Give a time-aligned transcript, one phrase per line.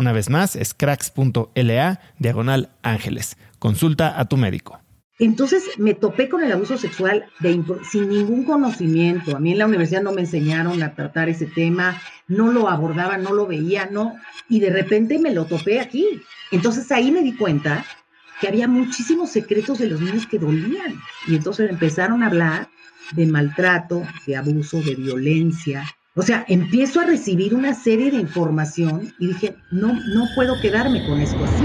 [0.00, 3.36] Una vez más, es cracks.la diagonal ángeles.
[3.58, 4.80] Consulta a tu médico.
[5.18, 7.26] Entonces me topé con el abuso sexual
[7.92, 9.36] sin ningún conocimiento.
[9.36, 13.18] A mí en la universidad no me enseñaron a tratar ese tema, no lo abordaba,
[13.18, 14.16] no lo veía, no.
[14.48, 16.22] Y de repente me lo topé aquí.
[16.50, 17.84] Entonces ahí me di cuenta
[18.40, 20.98] que había muchísimos secretos de los niños que dolían.
[21.28, 22.70] Y entonces empezaron a hablar
[23.12, 25.84] de maltrato, de abuso, de violencia,
[26.16, 31.06] o sea, empiezo a recibir una serie de información y dije, no, no puedo quedarme
[31.06, 31.64] con esto así.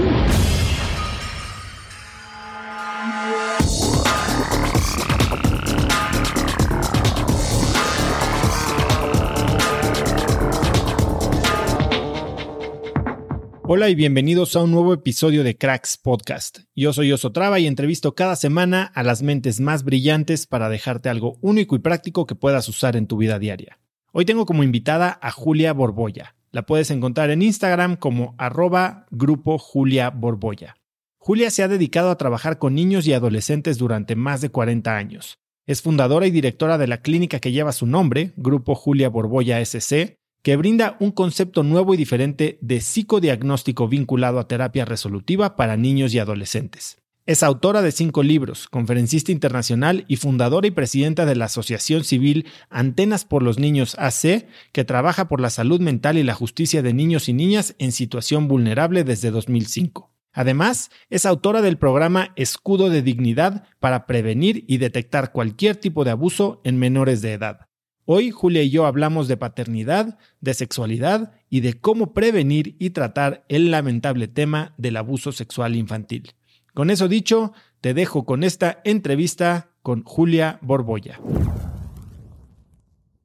[13.68, 16.60] Hola y bienvenidos a un nuevo episodio de Cracks Podcast.
[16.76, 21.36] Yo soy Osotrava y entrevisto cada semana a las mentes más brillantes para dejarte algo
[21.40, 23.80] único y práctico que puedas usar en tu vida diaria.
[24.18, 26.36] Hoy tengo como invitada a Julia Borbolla.
[26.50, 30.78] La puedes encontrar en Instagram como arroba grupo Julia Borbolla.
[31.18, 35.36] Julia se ha dedicado a trabajar con niños y adolescentes durante más de 40 años.
[35.66, 40.16] Es fundadora y directora de la clínica que lleva su nombre, Grupo Julia Borbolla SC,
[40.42, 46.14] que brinda un concepto nuevo y diferente de psicodiagnóstico vinculado a terapia resolutiva para niños
[46.14, 47.02] y adolescentes.
[47.26, 52.46] Es autora de cinco libros, conferencista internacional y fundadora y presidenta de la Asociación Civil
[52.70, 56.94] Antenas por los Niños AC, que trabaja por la salud mental y la justicia de
[56.94, 60.12] niños y niñas en situación vulnerable desde 2005.
[60.32, 66.12] Además, es autora del programa Escudo de Dignidad para prevenir y detectar cualquier tipo de
[66.12, 67.66] abuso en menores de edad.
[68.04, 73.44] Hoy Julia y yo hablamos de paternidad, de sexualidad y de cómo prevenir y tratar
[73.48, 76.36] el lamentable tema del abuso sexual infantil.
[76.76, 81.18] Con eso dicho, te dejo con esta entrevista con Julia Borbolla.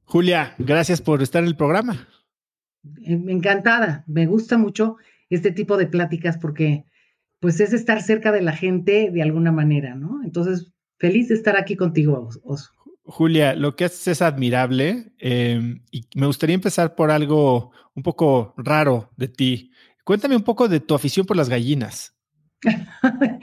[0.04, 2.08] Julia, gracias por estar en el programa.
[3.04, 4.96] Encantada, me gusta mucho
[5.28, 6.86] este tipo de pláticas porque
[7.40, 10.24] pues es estar cerca de la gente de alguna manera, ¿no?
[10.24, 12.70] Entonces, feliz de estar aquí contigo, Oso.
[13.04, 18.54] Julia, lo que haces es admirable em, y me gustaría empezar por algo un poco
[18.56, 19.72] raro de ti.
[20.04, 22.11] Cuéntame un poco de tu afición por las gallinas.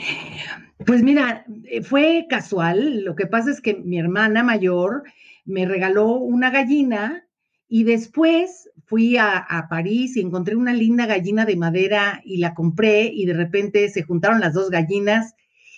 [0.86, 1.46] Pues mira,
[1.84, 3.04] fue casual.
[3.04, 5.04] Lo que pasa es que mi hermana mayor
[5.44, 7.28] me regaló una gallina
[7.68, 13.12] y después fui a, París y encontré una linda gallina de madera y la compré
[13.14, 15.36] y de repente se juntaron las dos gallinas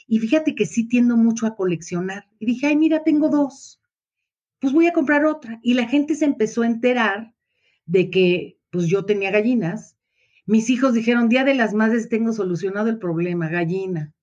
[0.08, 2.28] y fíjate que sí tiendo mucho a coleccionar.
[2.40, 3.82] Y dije, ay, mira, tengo dos.
[4.60, 5.60] Pues voy a comprar otra.
[5.64, 7.34] Y la gente se empezó a enterar
[7.86, 9.98] de que pues yo tenía gallinas
[10.46, 14.14] mis hijos dijeron, Día de las Madres tengo solucionado el problema, gallina.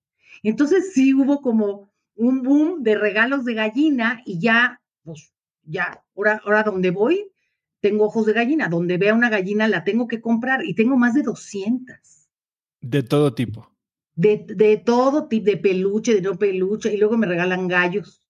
[0.43, 5.31] Entonces sí hubo como un boom de regalos de gallina y ya, pues
[5.63, 7.31] ya, ahora, ahora donde voy,
[7.79, 8.67] tengo ojos de gallina.
[8.67, 11.95] Donde vea una gallina la tengo que comprar y tengo más de 200.
[12.81, 13.71] De todo tipo.
[14.15, 18.21] De, de todo tipo, de peluche, de no peluche, y luego me regalan gallos.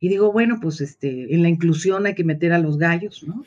[0.00, 3.44] Y digo, bueno, pues este, en la inclusión hay que meter a los gallos, ¿no?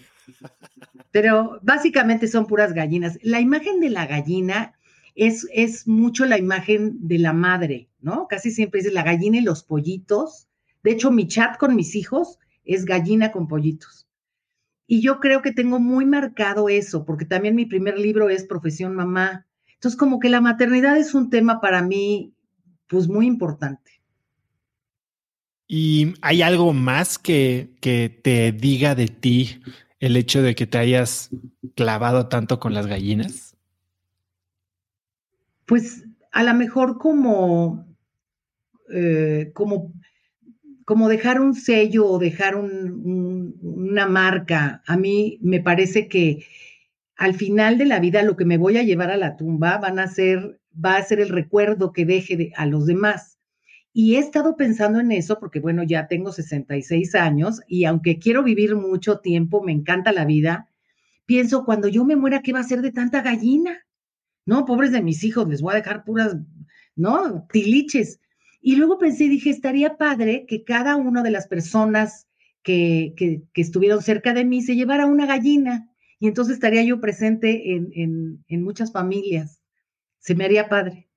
[1.12, 3.18] Pero básicamente son puras gallinas.
[3.22, 4.74] La imagen de la gallina
[5.16, 8.28] es, es mucho la imagen de la madre, ¿no?
[8.28, 10.48] Casi siempre dice la gallina y los pollitos.
[10.84, 14.08] De hecho, mi chat con mis hijos es gallina con pollitos.
[14.88, 18.96] Y yo creo que tengo muy marcado eso, porque también mi primer libro es Profesión
[18.96, 19.46] Mamá.
[19.76, 22.34] Entonces, como que la maternidad es un tema para mí,
[22.88, 24.02] pues muy importante.
[25.68, 29.62] ¿Y hay algo más que, que te diga de ti
[30.00, 31.30] el hecho de que te hayas
[31.76, 33.58] clavado tanto con las gallinas?
[35.66, 37.86] Pues a lo mejor como,
[38.92, 39.94] eh, como,
[40.86, 44.82] como dejar un sello o dejar una marca.
[44.88, 46.46] A mí me parece que
[47.16, 50.00] al final de la vida lo que me voy a llevar a la tumba van
[50.00, 53.39] a ser, va a ser el recuerdo que deje a los demás.
[53.92, 58.44] Y he estado pensando en eso porque, bueno, ya tengo 66 años y aunque quiero
[58.44, 60.70] vivir mucho tiempo, me encanta la vida,
[61.26, 63.86] pienso, cuando yo me muera, ¿qué va a ser de tanta gallina?
[64.46, 66.36] No, pobres de mis hijos, les voy a dejar puras,
[66.96, 67.48] ¿no?
[67.52, 68.20] Tiliches.
[68.62, 72.28] Y luego pensé, dije, estaría padre que cada una de las personas
[72.64, 75.90] que, que, que estuvieron cerca de mí se llevara una gallina
[76.20, 79.62] y entonces estaría yo presente en, en, en muchas familias.
[80.20, 81.09] Se me haría padre.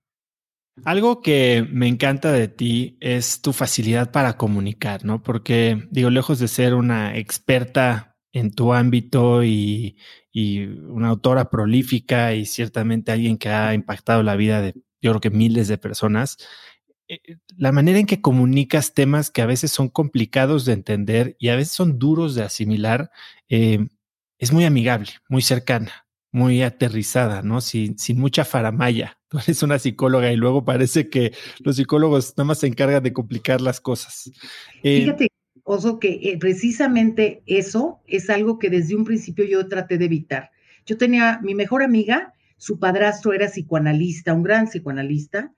[0.84, 5.22] Algo que me encanta de ti es tu facilidad para comunicar, ¿no?
[5.22, 9.98] Porque digo, lejos de ser una experta en tu ámbito y,
[10.34, 14.72] una autora prolífica y ciertamente alguien que ha impactado la vida de,
[15.02, 16.38] yo creo que miles de personas,
[17.08, 17.20] eh,
[17.56, 21.56] la manera en que comunicas temas que a veces son complicados de entender y a
[21.56, 23.10] veces son duros de asimilar,
[23.50, 23.88] eh,
[24.38, 27.60] es muy amigable, muy cercana muy aterrizada, ¿no?
[27.60, 29.18] Sin, sin mucha faramaya.
[29.32, 33.14] Tú eres una psicóloga y luego parece que los psicólogos nada más se encargan de
[33.14, 34.30] complicar las cosas.
[34.82, 35.28] Eh, Fíjate,
[35.64, 40.50] Oso, que eh, precisamente eso es algo que desde un principio yo traté de evitar.
[40.84, 45.54] Yo tenía mi mejor amiga, su padrastro era psicoanalista, un gran psicoanalista,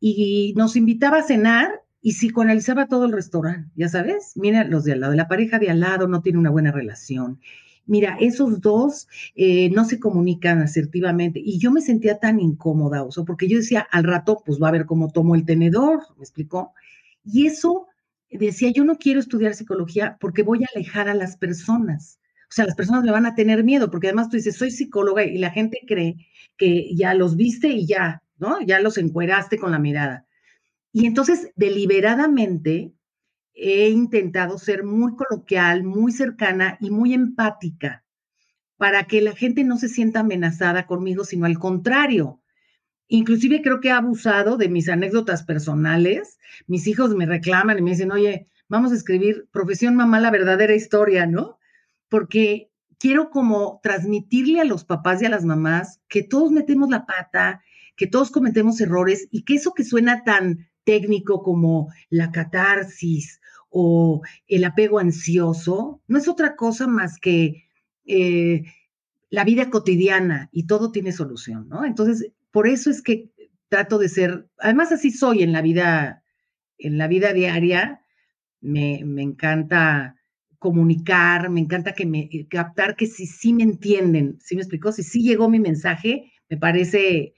[0.00, 1.70] y nos invitaba a cenar
[2.00, 5.70] y psicoanalizaba todo el restaurante, ya sabes, mira los de al lado, la pareja de
[5.70, 7.38] al lado no tiene una buena relación
[7.86, 13.24] Mira, esos dos eh, no se comunican asertivamente y yo me sentía tan incómoda, o
[13.24, 16.72] porque yo decía, al rato, pues va a ver cómo tomo el tenedor, ¿me explicó?
[17.24, 17.88] Y eso
[18.30, 22.18] decía, yo no quiero estudiar psicología porque voy a alejar a las personas.
[22.48, 25.24] O sea, las personas me van a tener miedo, porque además tú dices, soy psicóloga
[25.24, 26.16] y la gente cree
[26.56, 28.60] que ya los viste y ya, ¿no?
[28.60, 30.26] Ya los encueraste con la mirada.
[30.92, 32.92] Y entonces, deliberadamente,
[33.54, 38.04] he intentado ser muy coloquial, muy cercana y muy empática
[38.82, 42.40] para que la gente no se sienta amenazada conmigo, sino al contrario.
[43.06, 46.38] Inclusive creo que he abusado de mis anécdotas personales.
[46.66, 50.74] Mis hijos me reclaman y me dicen, oye, vamos a escribir profesión mamá la verdadera
[50.74, 51.58] historia, ¿no?
[52.08, 57.06] Porque quiero como transmitirle a los papás y a las mamás que todos metemos la
[57.06, 57.62] pata,
[57.96, 63.41] que todos cometemos errores y que eso que suena tan técnico como la catarsis
[63.72, 67.64] o el apego ansioso, no es otra cosa más que
[68.04, 68.64] eh,
[69.30, 71.84] la vida cotidiana y todo tiene solución, ¿no?
[71.84, 73.30] Entonces, por eso es que
[73.68, 76.22] trato de ser, además así soy en la vida,
[76.76, 78.02] en la vida diaria,
[78.60, 80.16] me, encanta
[80.58, 84.92] comunicar, me encanta que me captar que si sí me entienden, ¿sí me explicó?
[84.92, 87.34] Si sí llegó mi mensaje, me parece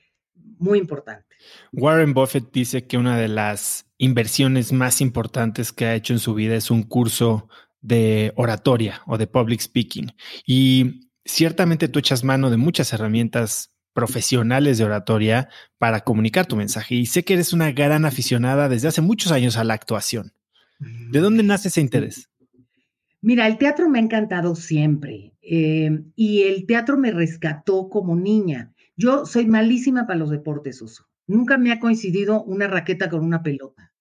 [0.59, 1.34] muy importante.
[1.73, 6.35] Warren Buffett dice que una de las inversiones más importantes que ha hecho en su
[6.35, 7.49] vida es un curso
[7.81, 10.13] de oratoria o de public speaking.
[10.47, 15.49] Y ciertamente tú echas mano de muchas herramientas profesionales de oratoria
[15.79, 16.97] para comunicar tu mensaje.
[16.97, 20.33] Y sé que eres una gran aficionada desde hace muchos años a la actuación.
[20.79, 22.29] ¿De dónde nace ese interés?
[23.23, 28.75] Mira, el teatro me ha encantado siempre eh, y el teatro me rescató como niña.
[28.97, 31.07] Yo soy malísima para los deportes, Uso.
[31.27, 33.93] Nunca me ha coincidido una raqueta con una pelota.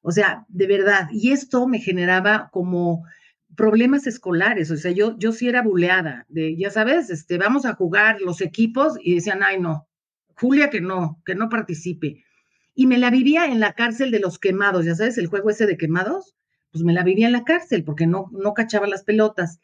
[0.00, 1.08] O sea, de verdad.
[1.12, 3.04] Y esto me generaba como
[3.56, 4.70] problemas escolares.
[4.70, 6.26] O sea, yo, yo sí era buleada.
[6.28, 9.88] De, ya sabes, este, vamos a jugar los equipos y decían, ay, no,
[10.34, 12.24] Julia que no, que no participe.
[12.74, 15.66] Y me la vivía en la cárcel de los quemados, ya sabes, el juego ese
[15.66, 16.34] de quemados,
[16.70, 19.60] pues me la vivía en la cárcel porque no, no cachaba las pelotas.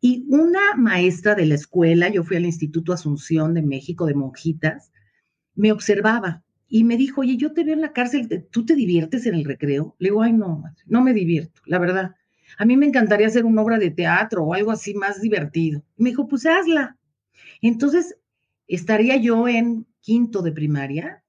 [0.00, 4.92] Y una maestra de la escuela, yo fui al Instituto Asunción de México de Monjitas,
[5.54, 9.26] me observaba y me dijo, oye, yo te veo en la cárcel, ¿tú te diviertes
[9.26, 9.94] en el recreo?
[9.98, 12.16] Le digo, ay, no, no me divierto, la verdad.
[12.58, 15.84] A mí me encantaría hacer una obra de teatro o algo así más divertido.
[15.96, 16.96] me dijo, pues hazla.
[17.60, 18.16] Entonces,
[18.66, 21.22] estaría yo en quinto de primaria,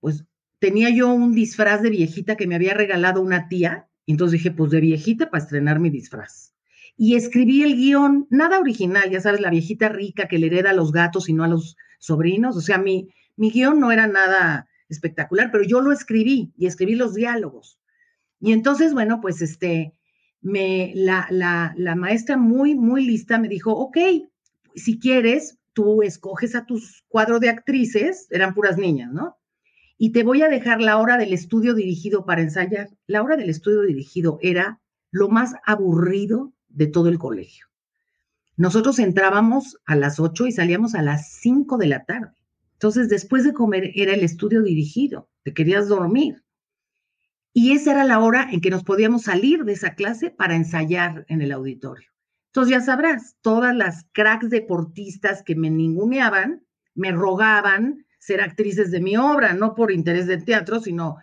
[0.00, 0.24] pues
[0.58, 4.50] tenía yo un disfraz de viejita que me había regalado una tía, y entonces dije,
[4.50, 6.54] pues de viejita para estrenar mi disfraz.
[6.96, 10.74] Y escribí el guion, nada original, ya sabes, la viejita rica que le hereda a
[10.74, 14.68] los gatos y no a los sobrinos, o sea, mi, mi guion no era nada
[14.88, 17.80] espectacular, pero yo lo escribí y escribí los diálogos.
[18.40, 19.94] Y entonces, bueno, pues este,
[20.40, 23.96] me, la, la, la maestra muy, muy lista me dijo, ok,
[24.74, 29.36] si quieres, tú escoges a tus cuadro de actrices, eran puras niñas, ¿no?
[29.96, 32.90] Y te voy a dejar la hora del estudio dirigido para ensayar.
[33.06, 37.66] La hora del estudio dirigido era lo más aburrido de todo el colegio.
[38.56, 42.36] Nosotros entrábamos a las 8 y salíamos a las 5 de la tarde.
[42.84, 46.44] Entonces, después de comer era el estudio dirigido, te querías dormir.
[47.54, 51.24] Y esa era la hora en que nos podíamos salir de esa clase para ensayar
[51.28, 52.10] en el auditorio.
[52.48, 59.00] Entonces, ya sabrás, todas las cracks deportistas que me ninguneaban, me rogaban ser actrices de
[59.00, 61.16] mi obra, no por interés del teatro, sino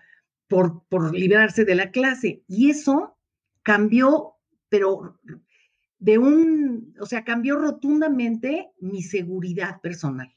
[0.47, 2.43] por, por librarse de la clase.
[2.47, 3.19] Y eso
[3.61, 4.33] cambió,
[4.67, 5.19] pero
[5.99, 10.33] de un, o sea, cambió rotundamente mi seguridad personal.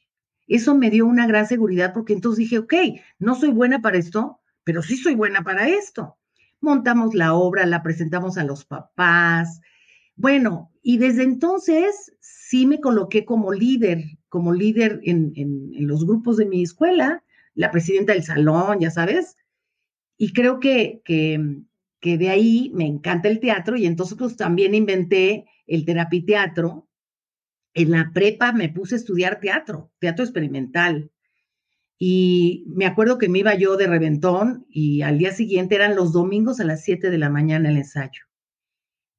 [0.46, 2.74] Eso me dio una gran seguridad porque entonces dije, ok,
[3.18, 6.16] no soy buena para esto, pero sí soy buena para esto.
[6.60, 9.60] Montamos la obra, la presentamos a los papás.
[10.16, 15.32] Bueno, y desde entonces sí me coloqué como líder, como líder en,
[15.86, 17.22] los grupos de mi escuela,
[17.54, 19.36] la presidenta del salón, ya sabes.
[20.16, 21.62] Y creo que, que,
[22.00, 26.86] que de ahí me encanta el teatro y entonces pues también inventé el terapiteatro,
[27.74, 31.10] en la prepa me puse a estudiar teatro, teatro experimental.
[31.98, 36.12] Y me acuerdo que me iba yo de reventón y al día siguiente eran los
[36.12, 38.22] domingos a las 7 de la mañana el ensayo.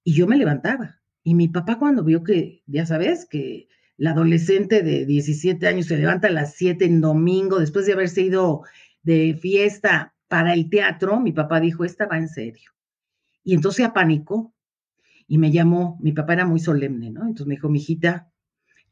[0.03, 1.01] Y yo me levantaba.
[1.23, 5.97] Y mi papá cuando vio que, ya sabes, que la adolescente de 17 años se
[5.97, 8.63] levanta a las 7 en domingo después de haberse ido
[9.03, 12.71] de fiesta para el teatro, mi papá dijo, esta va en serio.
[13.43, 14.53] Y entonces apanicó
[15.27, 17.21] y me llamó, mi papá era muy solemne, ¿no?
[17.21, 18.31] Entonces me dijo, mijita,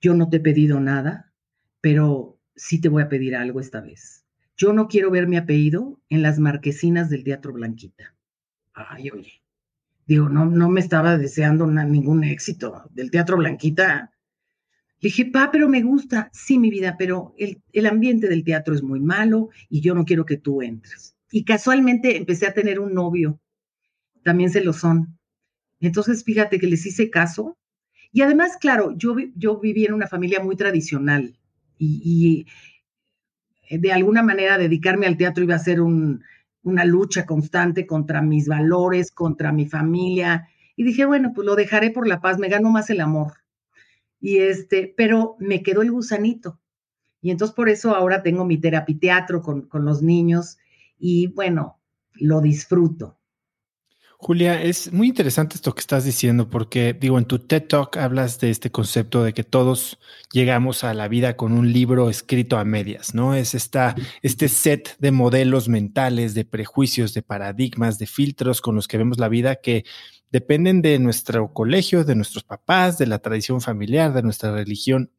[0.04, 1.34] yo no te he pedido nada,
[1.80, 4.26] pero sí te voy a pedir algo esta vez.
[4.58, 8.14] Yo no quiero ver mi apellido en las marquesinas del Teatro Blanquita.
[8.74, 9.42] Ay, oye.
[10.06, 14.12] Digo, no, no me estaba deseando ningún éxito del Teatro Blanquita.
[15.00, 16.30] Le dije, pa, pero me gusta.
[16.34, 20.04] Sí, mi vida, pero el, el ambiente del teatro es muy malo y yo no
[20.04, 21.16] quiero que tú entres.
[21.32, 23.40] Y casualmente empecé a tener un novio.
[24.22, 25.18] También se lo son.
[25.80, 27.58] Entonces, fíjate que les hice caso
[28.14, 31.36] y además, claro, yo, yo viví en una familia muy tradicional
[31.80, 32.46] y,
[33.72, 39.12] de alguna manera dedicarme al teatro iba a ser una lucha constante contra mis valores,
[39.12, 40.48] contra mi familia.
[40.76, 43.34] Y dije, bueno, pues lo dejaré por la paz, me gano más el amor.
[44.20, 46.60] Y este, pero me quedó el gusanito.
[47.20, 50.60] Y entonces por eso ahora tengo mi terapiteatro con, con los niños
[51.00, 51.80] y bueno,
[52.14, 53.18] lo disfruto.
[54.24, 58.40] Julia, es muy interesante esto que estás diciendo porque, digo, en tu TED Talk hablas
[58.40, 60.00] de este concepto de que todos
[60.32, 63.36] llegamos a la vida con un libro escrito a medias, ¿no?
[63.36, 68.88] Es esta, este set de modelos mentales, de prejuicios, de paradigmas, de filtros con los
[68.88, 69.84] que vemos la vida que
[70.32, 75.12] dependen de nuestro colegio, de nuestros papás, de la tradición familiar, de nuestra religión.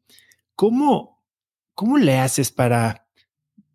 [0.55, 1.23] ¿Cómo,
[1.75, 3.05] cómo le haces para,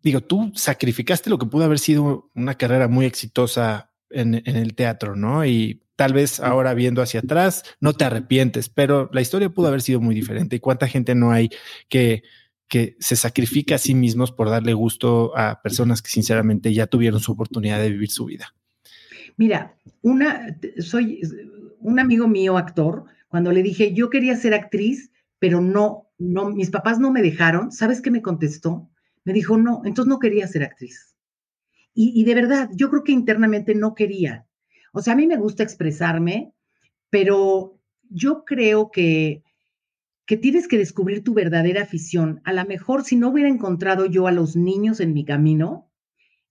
[0.03, 5.15] digo, tú sacrificaste lo que pudo haber sido una carrera muy exitosa en, el teatro,
[5.15, 5.45] ¿no?
[5.45, 9.81] Y tal vez ahora viendo hacia atrás no te arrepientes, pero la historia pudo haber
[9.81, 10.55] sido muy diferente.
[10.55, 11.49] ¿Y cuánta gente no hay
[11.89, 12.23] que,
[12.67, 17.19] que se sacrifica a sí mismos por darle gusto a personas que sinceramente ya tuvieron
[17.19, 18.53] su oportunidad de vivir su vida?
[19.37, 21.21] Mira, una, soy
[21.79, 26.69] un amigo mío, actor, cuando le dije, yo quería ser actriz, pero no, no, mis
[26.69, 28.89] papás no me dejaron, ¿sabes qué me contestó?
[29.23, 31.10] Me dijo, no, entonces no quería ser actriz.
[31.93, 34.47] Y, de verdad, yo creo que internamente no quería.
[34.93, 36.53] O sea, a mí me gusta expresarme,
[37.09, 37.79] pero
[38.09, 39.43] yo creo que,
[40.25, 42.41] que tienes que descubrir tu verdadera afición.
[42.45, 45.91] A lo mejor si no hubiera encontrado yo a los niños en mi camino,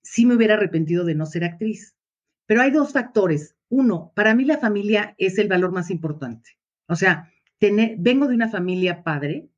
[0.02, 1.96] sí me hubiera arrepentido de no ser actriz.
[2.46, 3.56] Pero hay dos factores.
[3.68, 6.50] Uno, para mí la familia es el valor más importante.
[6.86, 9.48] O sea, tener, vengo de una familia padre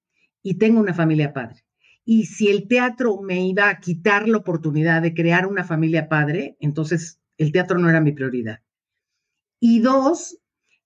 [0.42, 1.64] y tengo una familia padre.
[2.04, 6.56] Y si el teatro me iba a quitar la oportunidad de crear una familia padre,
[6.60, 8.60] entonces el teatro no era mi prioridad.
[9.60, 10.38] Y dos,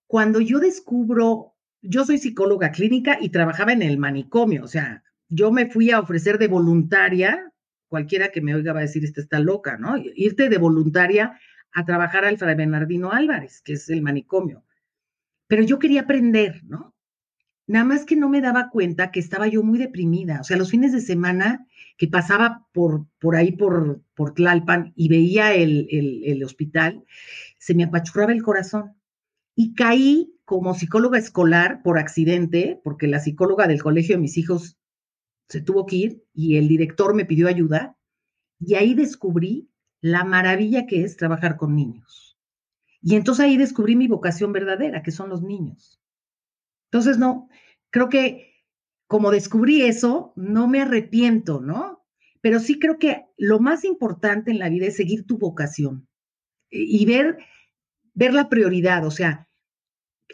[0.07, 5.51] cuando yo descubro, yo soy psicóloga clínica y trabajaba en el manicomio, o sea, yo
[5.51, 7.53] me fui a ofrecer de voluntaria
[7.89, 9.97] cualquiera que me oiga va a decir, esta está loca, ¿no?
[10.15, 11.39] Irte de voluntaria
[11.73, 14.65] a trabajar al Fray Bernardino Álvarez, que es el manicomio.
[15.47, 16.96] Pero yo quería aprender, ¿no?
[17.67, 20.41] Nada más que no me daba cuenta que estaba yo muy deprimida.
[20.41, 25.09] O sea, los fines de semana que pasaba por, por ahí, por, por Tlalpan, y
[25.09, 27.05] veía el, el hospital,
[27.59, 28.95] se me apachurraba el corazón.
[29.55, 34.79] Y caí como psicóloga escolar por accidente, porque la psicóloga del colegio de mis hijos
[35.49, 37.97] se tuvo que ir y el director me pidió ayuda.
[38.61, 39.71] Y ahí descubrí
[40.01, 42.39] la maravilla que es trabajar con niños.
[43.03, 46.01] Y entonces ahí descubrí mi vocación verdadera, que son los niños.
[46.90, 47.49] Entonces, no,
[47.90, 48.52] creo que
[49.07, 52.05] como descubrí eso, no me arrepiento, ¿no?
[52.40, 56.09] Pero sí creo que lo más importante en la vida es seguir tu vocación
[56.71, 57.38] y ver,
[58.14, 59.49] ver la prioridad, o sea,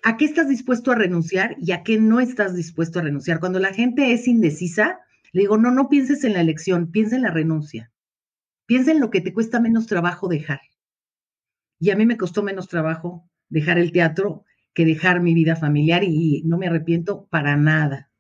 [0.03, 3.41] ¿a qué estás dispuesto a renunciar y a qué no estás dispuesto a renunciar?
[3.41, 5.01] Cuando la gente es indecisa,
[5.33, 7.93] le digo, no, no pienses en la elección, piensa en la renuncia.
[8.67, 10.61] Piensa en lo que te cuesta menos trabajo dejar.
[11.79, 14.45] Y a mí me costó menos trabajo dejar el teatro
[14.75, 18.11] que dejar mi vida familiar y no me arrepiento para nada.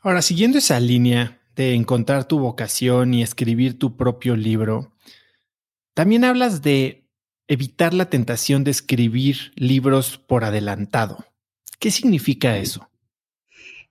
[0.00, 4.92] Ahora, siguiendo esa línea de encontrar tu vocación y escribir tu propio libro,
[5.94, 7.08] también hablas de
[7.48, 11.24] evitar la tentación de escribir libros por adelantado.
[11.80, 12.88] ¿Qué significa eso?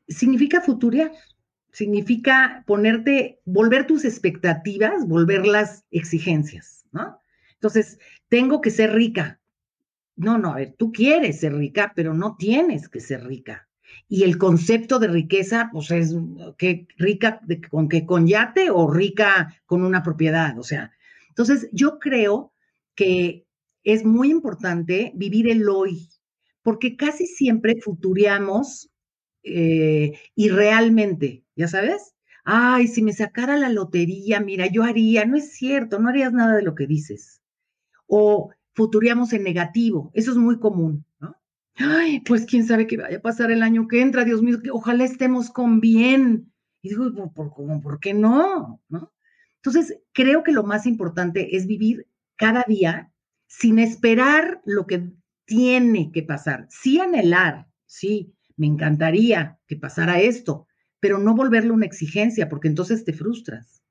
[0.07, 1.11] Significa futurear,
[1.71, 7.19] significa ponerte, volver tus expectativas, volver las exigencias, ¿no?
[7.55, 9.41] Entonces, tengo que ser rica,
[10.17, 13.69] no, no, a ver, tú quieres ser rica, pero no tienes que ser rica.
[14.09, 16.15] Y el concepto de riqueza, pues es
[16.57, 20.91] que rica con que con yate o rica con una propiedad, o sea.
[21.29, 22.51] Entonces, yo creo
[22.95, 23.45] que
[23.83, 26.09] es muy importante vivir el hoy,
[26.63, 28.89] porque casi siempre futureamos
[29.43, 32.15] eh, y realmente, ¿ya sabes?
[32.43, 36.55] Ay, si me sacara la lotería, mira, yo haría, no es cierto, no harías nada
[36.55, 37.41] de lo que dices.
[38.07, 40.11] O futuriamos en negativo.
[40.13, 41.35] Eso es muy común, ¿no?
[41.77, 45.03] Ay, pues quién sabe qué vaya a pasar el año que entra, Dios mío, ojalá
[45.03, 46.53] estemos con bien.
[46.83, 48.79] Y digo, ¿por, por, por qué no?
[48.87, 49.11] ¿no?
[49.55, 53.11] Entonces, creo que lo más importante es vivir cada día
[53.47, 55.09] sin esperar lo que
[55.45, 56.67] tiene que pasar.
[56.69, 60.67] Sí anhelar, sí, me encantaría que pasara esto,
[60.99, 63.81] pero no volverlo una exigencia, porque entonces te frustras.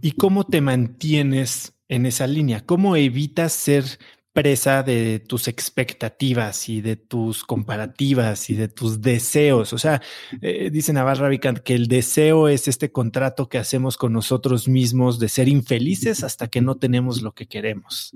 [0.00, 2.64] ¿Y cómo te mantienes en esa línea?
[2.64, 3.98] ¿Cómo evitas ser
[4.36, 9.72] presa de tus expectativas y de tus comparativas y de tus deseos.
[9.72, 10.02] O sea,
[10.42, 15.18] eh, dice Navarro Ravikant que el deseo es este contrato que hacemos con nosotros mismos
[15.18, 18.12] de ser infelices hasta que no tenemos lo que queremos.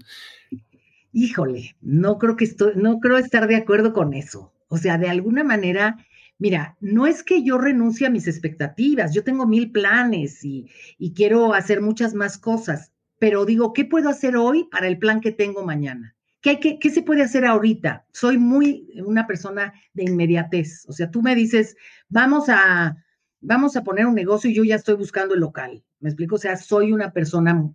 [1.14, 4.52] Híjole, no creo que estoy, no creo estar de acuerdo con eso.
[4.68, 6.04] O sea, de alguna manera,
[6.38, 11.14] mira, no es que yo renuncie a mis expectativas, yo tengo mil planes y, y
[11.14, 15.30] quiero hacer muchas más cosas pero digo, ¿qué puedo hacer hoy para el plan que
[15.30, 16.16] tengo mañana?
[16.40, 18.06] ¿Qué, hay qué se puede hacer ahorita?
[18.14, 20.87] Soy muy una persona de inmediatez.
[20.88, 21.76] O sea, tú me dices,
[22.09, 22.96] vamos a,
[23.42, 25.85] vamos a poner un negocio y yo ya estoy buscando el local.
[26.00, 26.37] ¿Me explico?
[26.37, 27.70] O sea, soy una persona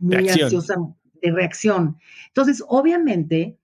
[0.00, 0.74] muy ansiosa
[1.22, 1.96] de reacción.
[2.26, 3.56] Entonces, obviamente,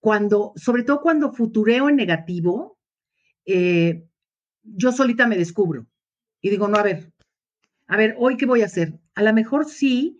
[0.00, 2.78] cuando, sobre todo cuando futureo en negativo,
[3.44, 4.06] eh,
[4.62, 5.86] yo solita me descubro
[6.40, 7.12] y digo, no, a ver,
[7.86, 8.98] a ver, hoy qué voy a hacer.
[9.14, 10.16] A lo mejor sí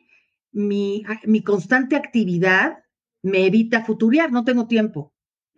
[0.53, 2.79] mi, mi constante actividad
[3.23, 5.13] me evita futuriar, no tengo tiempo,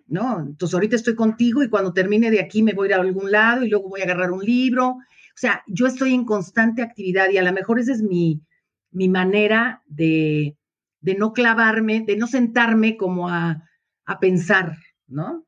[0.07, 0.41] ¿no?
[0.41, 3.31] Entonces ahorita estoy contigo y cuando termine de aquí me voy a ir a algún
[3.31, 4.89] lado y luego voy a agarrar un libro.
[4.91, 8.43] O sea, yo estoy en constante actividad y a lo mejor esa es mi,
[8.91, 10.57] mi manera de,
[11.01, 13.69] de no clavarme, de no sentarme como a,
[14.05, 14.77] a pensar,
[15.07, 15.47] ¿no?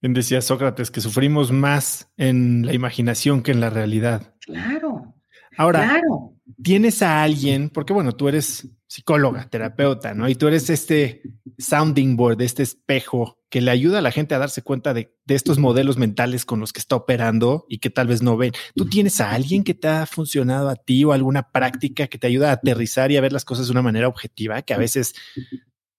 [0.00, 4.34] Bien decía Sócrates que sufrimos más en la imaginación que en la realidad.
[4.40, 5.14] Claro.
[5.56, 10.28] Ahora, claro tienes a alguien, porque bueno, tú eres psicóloga, terapeuta, ¿no?
[10.28, 11.22] Y tú eres este
[11.58, 15.58] sounding board, este espejo que le ayuda a la gente a darse cuenta de, estos
[15.58, 18.52] modelos mentales con los que está operando y que tal vez no ven.
[18.74, 22.26] ¿Tú tienes a alguien que te ha funcionado a ti o alguna práctica que te
[22.26, 25.14] ayuda a aterrizar y a ver las cosas de una manera objetiva, que a veces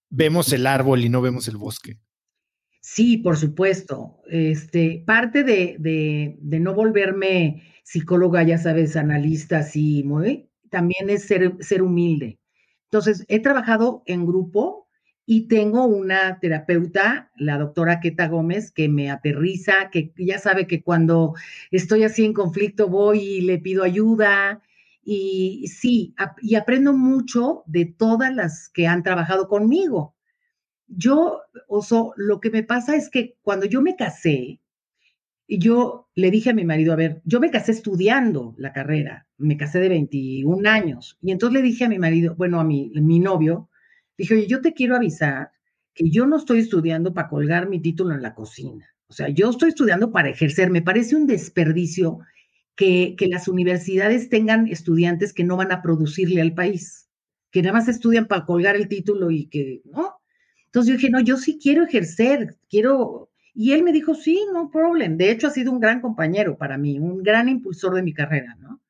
[0.10, 1.98] vemos el árbol y no vemos el bosque?
[2.80, 4.20] Sí, por supuesto.
[4.30, 11.24] Este, parte de, de, de no volverme psicóloga, ya sabes, analista, así, muy, también es
[11.24, 12.40] ser, ser humilde.
[12.86, 14.88] Entonces, he trabajado en grupo
[15.26, 20.84] y tengo una terapeuta, la doctora Keta Gómez, que me aterriza, que ya sabe que
[20.84, 21.34] cuando
[21.72, 24.62] estoy así en conflicto voy y le pido ayuda.
[25.04, 30.16] Y sí, y aprendo mucho de todas las que han trabajado conmigo.
[30.88, 34.60] Yo, Oso, lo que me pasa es que cuando yo me casé,
[35.46, 39.28] Y yo le dije a mi marido, a ver, yo me casé estudiando la carrera,
[39.38, 41.18] me casé de 21 años.
[41.22, 43.70] Y entonces le dije a mi marido, bueno, a mi, mi novio,
[44.18, 45.52] dije, oye, yo te quiero avisar
[45.94, 48.88] que yo no estoy estudiando para colgar mi título en la cocina.
[49.08, 50.72] O sea, yo estoy estudiando para ejercer.
[50.72, 52.20] Me parece un desperdicio
[52.76, 57.10] que, que las universidades tengan estudiantes que no van a producirle al país,
[57.52, 60.16] que nada más estudian para colgar el título y que, ¿no?
[60.66, 63.30] Entonces yo dije, no, yo sí quiero ejercer, quiero...
[63.54, 65.18] Y él me dijo, sí, no problem.
[65.18, 68.56] De hecho, ha sido un gran compañero para mí, un gran impulsor de mi carrera,
[68.60, 68.82] ¿no?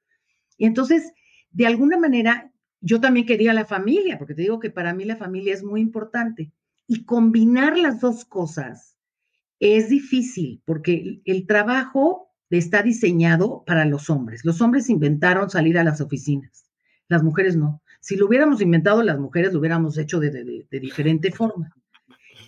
[0.57, 1.11] Y entonces,
[1.51, 5.17] de alguna manera, yo también quería la familia, porque te digo que para mí la
[5.17, 6.51] familia es muy importante.
[6.87, 8.97] Y combinar las dos cosas
[9.59, 14.45] es difícil, porque el trabajo está diseñado para los hombres.
[14.45, 16.65] Los hombres inventaron salir a las oficinas,
[17.07, 17.81] las mujeres no.
[17.99, 21.73] Si lo hubiéramos inventado las mujeres, lo hubiéramos hecho de, diferente forma.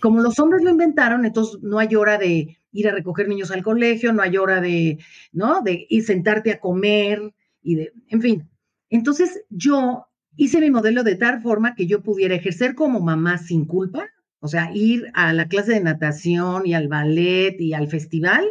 [0.00, 3.62] Como los hombres lo inventaron, entonces no hay hora de ir a recoger niños al
[3.62, 4.98] colegio, no hay hora de,
[5.32, 5.62] ¿no?
[5.62, 8.48] De ir sentarte a comer y de, en fin.
[8.90, 10.06] Entonces yo
[10.36, 14.06] hice mi modelo de tal forma que yo pudiera ejercer como mamá sin culpa,
[14.40, 18.44] o sea, ir a la clase de natación y al ballet y al festival,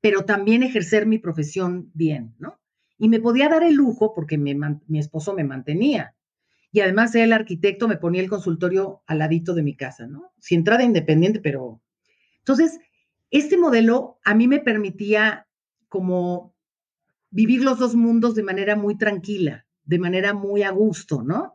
[0.00, 2.60] pero también ejercer mi profesión bien, ¿no?
[2.96, 6.14] Y me podía dar el lujo porque mi esposo me mantenía.
[6.74, 10.32] Y además el arquitecto me ponía el consultorio al ladito de mi casa, ¿no?
[10.40, 11.80] Sin entrada independiente, pero...
[12.38, 12.80] Entonces,
[13.30, 15.46] este modelo a mí me permitía
[15.88, 16.52] como
[17.30, 21.54] vivir los dos mundos de manera muy tranquila, de manera muy a gusto, ¿no?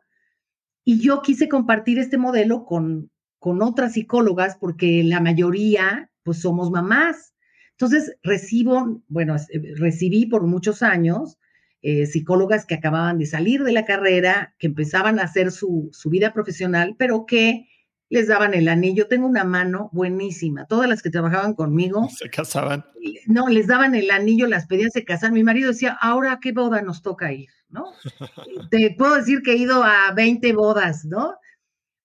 [0.86, 6.71] Y yo quise compartir este modelo con, con otras psicólogas porque la mayoría, pues somos
[6.71, 7.34] mamás.
[7.71, 9.36] Entonces, recibo, bueno,
[9.75, 11.38] recibí por muchos años
[11.81, 16.33] eh, psicólogas que acababan de salir de la carrera, que empezaban a hacer su, vida
[16.33, 17.67] profesional, pero que
[18.09, 19.07] les daban el anillo.
[19.07, 20.65] Tengo una mano buenísima.
[20.65, 22.09] Todas las que trabajaban conmigo.
[22.09, 22.85] Se casaban.
[23.27, 25.31] No, les daban el anillo, las pedían se casar.
[25.31, 27.85] Mi marido decía, ahora a qué boda nos toca ir, ¿no?
[28.71, 31.35] Te puedo decir que he ido a 20 bodas, ¿no?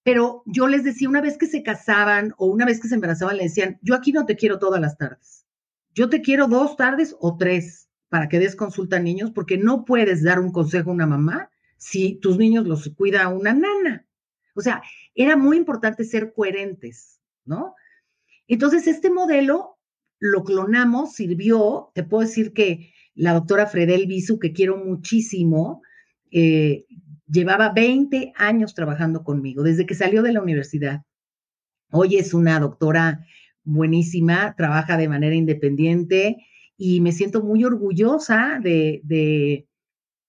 [0.05, 3.39] Pero yo les decía, una vez que se casaban o una vez que se embarazaban,
[3.39, 5.47] le decían, yo aquí no te quiero todas las tardes.
[5.95, 7.84] Yo te quiero dos tardes o tres
[8.15, 11.51] para que des consulta a niños, porque no puedes dar un consejo a una mamá
[11.79, 14.07] si tus niños los cuida una nana.
[14.55, 14.85] O sea,
[15.17, 17.75] era muy importante ser coherentes, ¿no?
[18.47, 19.81] Entonces, este modelo
[20.21, 25.83] lo clonamos, sirvió, te puedo decir que la doctora Fredel Bisu, que quiero muchísimo,
[26.31, 26.85] eh,
[27.27, 31.03] llevaba 20 años trabajando conmigo, desde que salió de la universidad.
[31.91, 33.27] Hoy es una doctora
[33.65, 39.69] buenísima, trabaja de manera independiente, y me siento muy orgullosa de, de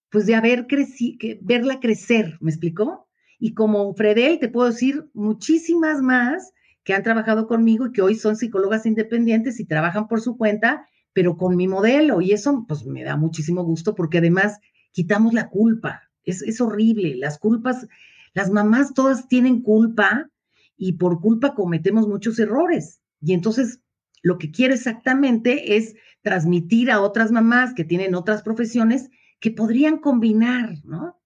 [0.10, 3.08] pues de haber crecido, verla crecer, ¿me explicó?
[3.39, 6.53] Y como Fredel, te puedo decir muchísimas más
[6.84, 10.88] que han trabajado conmigo y que hoy son psicólogas independientes y trabajan por su cuenta,
[11.13, 12.21] pero con mi modelo.
[12.21, 14.60] Y eso, pues, me da muchísimo gusto porque además
[14.91, 16.03] quitamos la culpa.
[16.23, 17.15] Es, es horrible.
[17.15, 17.88] Las culpas,
[18.34, 20.29] las mamás todas tienen culpa
[20.77, 23.01] y por culpa cometemos muchos errores.
[23.19, 23.81] Y entonces
[24.21, 25.95] lo que quiero exactamente es
[26.26, 31.22] transmitir a otras mamás que tienen otras profesiones que podrían combinar, ¿no?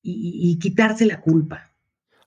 [0.00, 1.74] Y, quitarse la culpa.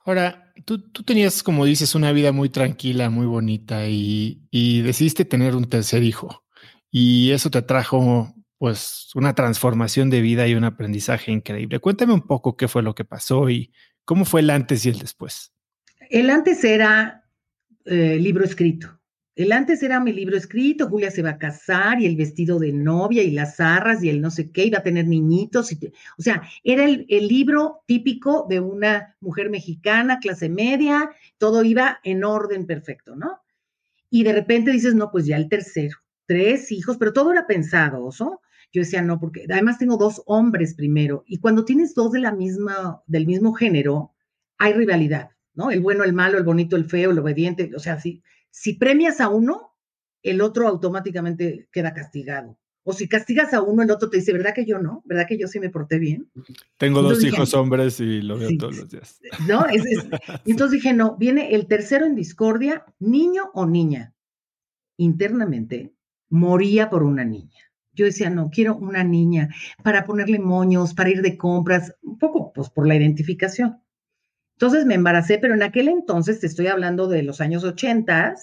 [0.06, 5.56] Ahora, tú, tenías, como dices, una vida muy tranquila, muy bonita y, y decidiste tener
[5.56, 6.44] un tercer hijo.
[6.92, 11.80] Y eso te trajo, pues, una transformación de vida y un aprendizaje increíble.
[11.80, 13.72] Cuéntame un poco qué fue lo que pasó y
[14.06, 15.54] cómo fue el antes y el después.
[16.10, 17.26] El antes era
[17.86, 19.01] eh, libro escrito.
[19.36, 22.74] El antes era mi libro escrito, Julia se va a casar y el vestido de
[22.74, 25.72] novia y las arras y el no sé qué, iba a tener niñitos.
[26.18, 32.26] o sea, era el, libro típico de una mujer mexicana, clase media, todo iba en
[32.26, 33.40] orden perfecto, ¿no?
[34.10, 38.10] Y de repente dices, no, pues ya el tercero, tres hijos, pero todo era pensado,
[38.20, 38.42] ¿no?
[38.74, 42.34] Yo decía, no, porque además tengo dos hombres primero, y cuando tienes dos de la
[42.34, 44.14] misma, del mismo género,
[44.58, 45.72] hay rivalidad, ¿no?
[45.72, 49.20] El bueno, el malo, el bonito, el feo, el obediente, o sea, sí si premias
[49.22, 49.76] a uno,
[50.22, 52.58] el otro automáticamente queda castigado.
[52.84, 55.04] O si castigas a uno, el otro te dice, ¿verdad que yo no?
[55.06, 56.32] ¿Verdad que yo sí me porté bien?
[56.78, 59.20] Tengo dos hijos hombres y lo veo todos los días.
[59.48, 59.66] No,
[60.46, 64.16] entonces dije, no, viene el tercero en discordia, niño o niña.
[64.98, 65.94] Internamente
[66.30, 67.72] moría por una niña.
[67.94, 69.50] Yo decía, no, quiero una niña
[69.84, 73.80] para ponerle moños, para ir de compras, un poco, pues por la identificación.
[74.62, 78.36] Entonces me embaracé, pero en aquel entonces, te estoy hablando de los años 80,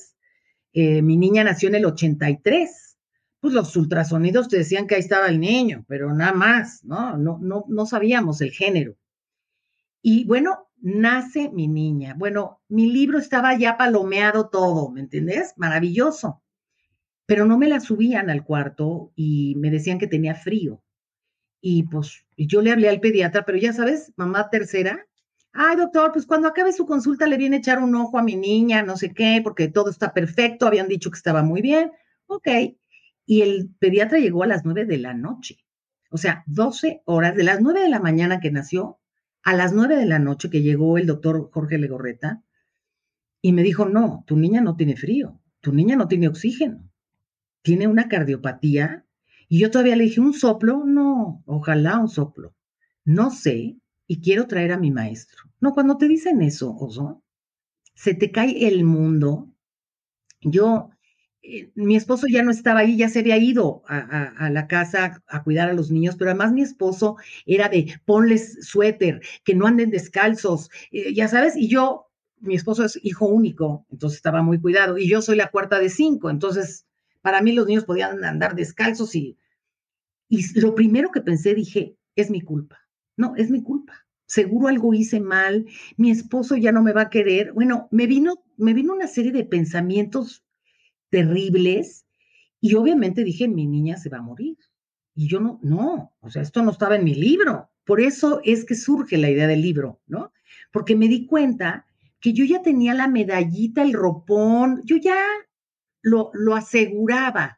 [0.73, 2.99] eh, mi niña nació en el 83.
[3.39, 7.17] Pues los ultrasonidos te decían que ahí estaba el niño, pero nada más, ¿no?
[7.17, 8.97] No, no, no sabíamos el género.
[10.03, 12.15] Y bueno, nace mi niña.
[12.19, 15.55] Bueno, mi libro estaba ya palomeado todo, ¿me entiendes?
[15.57, 16.43] Maravilloso.
[17.27, 20.83] pero no me la subían al cuarto y me decían que tenía frío.
[21.61, 25.07] Y pues yo le hablé al pediatra, pero ya sabes, mamá tercera,
[25.53, 28.37] ay doctor, pues cuando acabe su consulta le viene a echar un ojo a mi
[28.37, 31.93] niña, no sé qué, porque todo está perfecto, habían dicho que estaba muy bien,
[32.27, 32.49] ok.
[33.27, 35.59] Y el pediatra llegó a las nueve de la noche,
[36.11, 38.99] o sea, 12 horas, de las nueve de la mañana que nació
[39.43, 42.43] a las nueve de la noche que llegó el doctor Jorge Legorreta
[43.41, 46.89] y me dijo, no, tu niña no tiene frío, tu niña no tiene oxígeno,
[47.63, 49.05] tiene una cardiopatía.
[49.49, 50.85] Y yo todavía le dije, ¿un soplo?
[50.85, 52.55] No, ojalá un soplo.
[53.05, 55.44] No sé y quiero traer a mi maestro.
[55.61, 57.23] No, cuando te dicen eso, Oso,
[57.94, 59.53] se te cae el mundo.
[60.40, 60.90] Yo,
[61.42, 65.42] eh, mi esposo ya no estaba ahí, ya se había ido a, la casa a
[65.44, 69.90] cuidar a los niños, pero además mi esposo era de ponles suéter, que no anden
[69.90, 72.07] descalzos, eh, ya sabes, y yo
[72.40, 75.90] mi esposo es hijo único, entonces estaba muy cuidado, y yo soy la cuarta de
[75.90, 76.87] cinco, entonces
[77.21, 79.37] para mí los niños podían andar descalzos y,
[80.29, 82.88] y lo primero que pensé, dije, es mi culpa.
[83.19, 84.07] No, es mi culpa.
[84.27, 87.53] Seguro algo hice mal, mi esposo ya no me va a querer.
[87.53, 90.45] Bueno, me vino, me vino una serie de pensamientos
[91.11, 92.07] terribles
[92.61, 94.57] y obviamente dije, mi niña se va a morir.
[95.15, 97.71] Y yo no, no, o sea, esto no estaba en mi libro.
[97.85, 100.33] Por eso es que surge la idea del libro, ¿no?
[100.73, 101.87] Porque me di cuenta
[102.21, 105.19] que yo ya tenía la medallita, el ropón, yo ya
[106.03, 107.58] lo, lo aseguraba.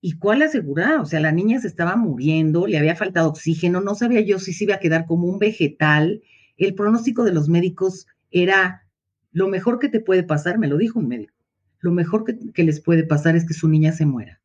[0.00, 1.02] ¿Y cuál aseguraba?
[1.02, 4.52] O sea, la niña se estaba muriendo, le había faltado oxígeno, no sabía yo si
[4.52, 6.22] se iba a quedar como un vegetal.
[6.56, 8.86] El pronóstico de los médicos era
[9.32, 11.34] lo mejor que te puede pasar, me lo dijo un médico,
[11.80, 14.40] lo mejor que, que les puede pasar es que su niña se muera.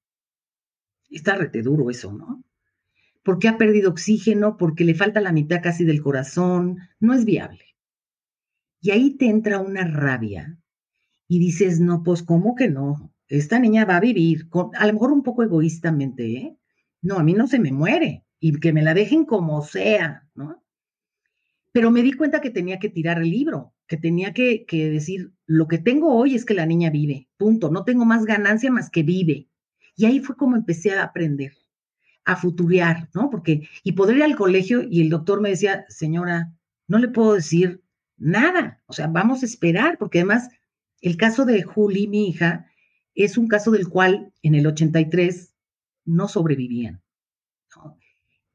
[1.10, 2.44] Está rete duro eso, ¿no?
[3.24, 7.64] Porque ha perdido oxígeno, porque le falta la mitad casi del corazón, no es viable.
[8.82, 10.60] Y ahí te entra una rabia
[11.28, 13.12] y dices, no, pues ¿cómo que no?
[13.28, 16.58] Esta niña va a vivir, a lo mejor un poco egoístamente, ¿eh?
[17.02, 20.64] No, a mí no se me muere y que me la dejen como sea, ¿no?
[21.72, 25.32] Pero me di cuenta que tenía que tirar el libro, que tenía que, que decir,
[25.46, 28.90] lo que tengo hoy es que la niña vive, punto, no tengo más ganancia más
[28.90, 29.50] que vive.
[29.96, 31.54] Y ahí fue como empecé a aprender,
[32.24, 33.30] a futurear, ¿no?
[33.30, 36.54] Porque, y poder ir al colegio y el doctor me decía, señora,
[36.88, 37.82] no le puedo decir
[38.18, 40.50] Nada, o sea, vamos a esperar, porque además
[41.02, 42.68] el caso de Juli, mi hija,
[43.24, 45.54] es un caso del cual en el 83
[46.06, 47.02] no sobrevivían.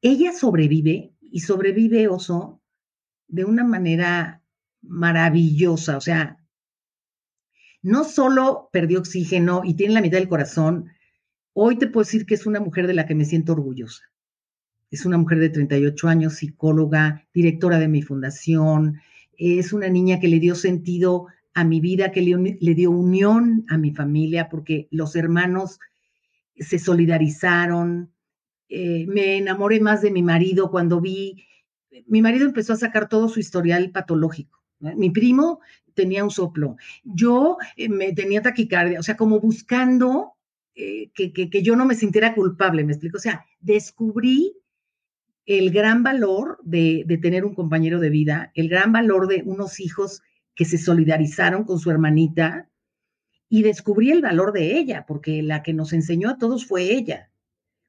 [0.02, 2.60] Ella sobrevive y sobrevive, Oso,
[3.28, 4.42] de una manera
[4.82, 6.38] maravillosa, o sea,
[7.82, 10.90] no solo perdió oxígeno y tiene la mitad del corazón,
[11.52, 14.04] hoy te puedo decir que es una mujer de la que me siento orgullosa.
[14.90, 19.00] Es una mujer de 38 años, psicóloga, directora de mi fundación,
[19.38, 21.28] es una niña que le dio sentido
[21.60, 25.78] a mi vida, que le, dio unión a mi familia, porque los hermanos
[26.56, 28.12] se solidarizaron.
[28.68, 31.44] Eh, me enamoré más de mi marido cuando vi,
[32.06, 34.62] mi marido empezó a sacar todo su historial patológico.
[34.78, 35.60] Mi primo
[35.92, 40.32] tenía un soplo, yo eh, me tenía taquicardia, o sea, como buscando
[40.74, 43.18] eh, que, que, yo no me sintiera culpable, me explico.
[43.18, 44.56] O sea, descubrí
[45.44, 50.22] el gran valor de, tener un compañero de vida, el gran valor de unos hijos
[50.54, 52.68] que se solidarizaron con su hermanita
[53.48, 57.30] y descubrí el valor de ella, porque la que nos enseñó a todos fue ella.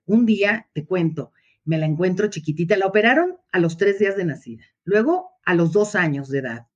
[0.05, 1.31] Un día, te cuento,
[1.63, 5.71] me la encuentro chiquitita, la operaron a los tres días de nacida, luego a los
[5.71, 6.67] dos años de edad,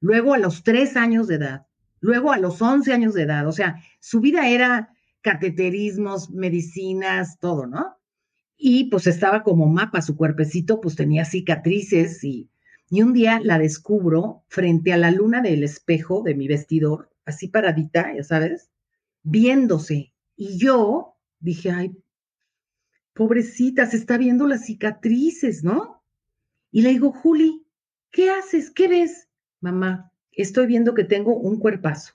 [0.00, 1.66] luego a los tres años de edad,
[2.00, 7.66] luego a los once años de edad, o sea, su vida era cateterismos, medicinas, todo,
[7.66, 7.98] ¿no?
[8.58, 12.50] y pues estaba como mapa, su cuerpecito pues tenía cicatrices y,
[12.90, 17.48] y un día la descubro frente a la luna del espejo de mi vestidor, así
[17.48, 18.70] paradita, ya sabes,
[19.22, 20.12] viéndose.
[20.36, 21.96] Y yo dije, ay,
[23.12, 26.02] pobrecita, se está viendo las cicatrices, ¿no?
[26.70, 27.66] Y le digo, Juli,
[28.10, 28.70] ¿qué haces?
[28.70, 29.28] ¿Qué ves?
[29.60, 32.14] Mamá, estoy viendo que tengo un cuerpazo.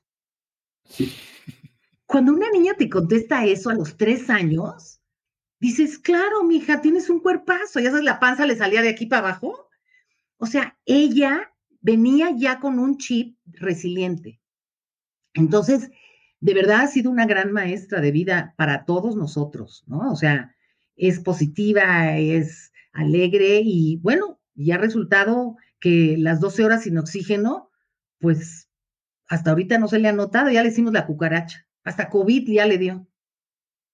[2.06, 5.02] Cuando una niña te contesta eso a los tres años,
[5.60, 9.28] dices, claro, mija, tienes un cuerpazo, ya sabes, la panza le salía de aquí para
[9.28, 9.70] abajo.
[10.44, 14.42] O sea, ella venía ya con un chip resiliente.
[15.34, 15.90] Entonces,
[16.42, 20.12] de verdad ha sido una gran maestra de vida para todos nosotros, ¿no?
[20.12, 20.54] O sea,
[20.98, 27.70] es positiva, es alegre y bueno, ya ha resultado que las 12 horas sin oxígeno,
[28.20, 28.68] pues
[29.30, 32.66] hasta ahorita no se le ha notado, ya le hicimos la cucaracha, hasta COVID ya
[32.66, 33.08] le dio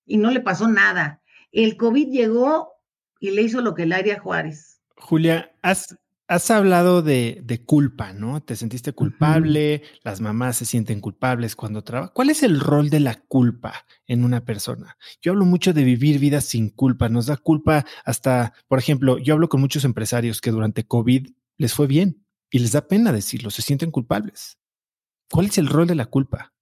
[0.08, 1.22] y no le pasó nada.
[1.52, 2.72] El COVID llegó
[3.20, 4.82] y le hizo lo que el área Juárez.
[4.96, 5.96] Julia, has,
[6.32, 8.40] Has hablado de, culpa, ¿no?
[8.40, 12.12] Te sentiste culpable, las mamás se sienten culpables cuando trabajan.
[12.14, 13.74] ¿Cuál es el rol de la culpa
[14.06, 14.96] en una persona?
[15.24, 19.34] Yo hablo mucho de vivir vidas sin culpa, nos da culpa hasta, por ejemplo, yo
[19.34, 23.50] hablo con muchos empresarios que durante COVID les fue bien y les da pena decirlo,
[23.50, 24.60] se sienten culpables.
[25.32, 26.54] ¿Cuál es el rol de la culpa?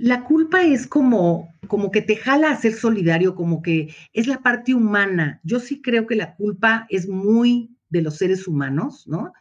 [0.00, 4.42] La culpa es como, como que te jala a ser solidario, como que es la
[4.42, 5.40] parte humana.
[5.44, 9.32] Yo sí creo que la culpa es muy de los seres humanos, ¿no?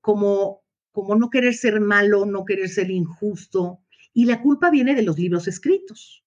[0.00, 3.78] Como, como no querer ser malo, no querer ser injusto.
[4.12, 6.24] Y la culpa viene de los libros escritos.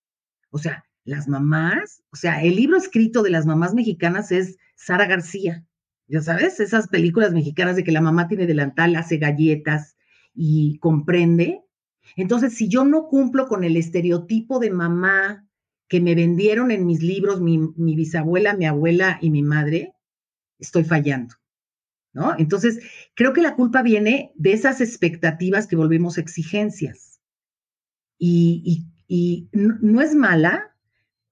[0.49, 5.05] O sea, las mamás, o sea, el libro escrito de las mamás mexicanas es Sara
[5.05, 5.65] García.
[6.07, 9.97] Ya sabes, esas películas mexicanas de que la mamá tiene delantal, hace galletas
[10.33, 11.61] y comprende.
[12.15, 15.45] Entonces, si yo no cumplo con el estereotipo de mamá
[15.89, 19.93] que me vendieron en mis libros mi, mi bisabuela, mi abuela y mi madre,
[20.59, 21.35] estoy fallando.
[22.15, 22.33] ¿No?
[22.39, 22.79] Entonces,
[23.13, 27.19] creo que la culpa viene de esas expectativas que volvemos exigencias.
[28.17, 28.87] Y,
[29.51, 30.73] no, es mala,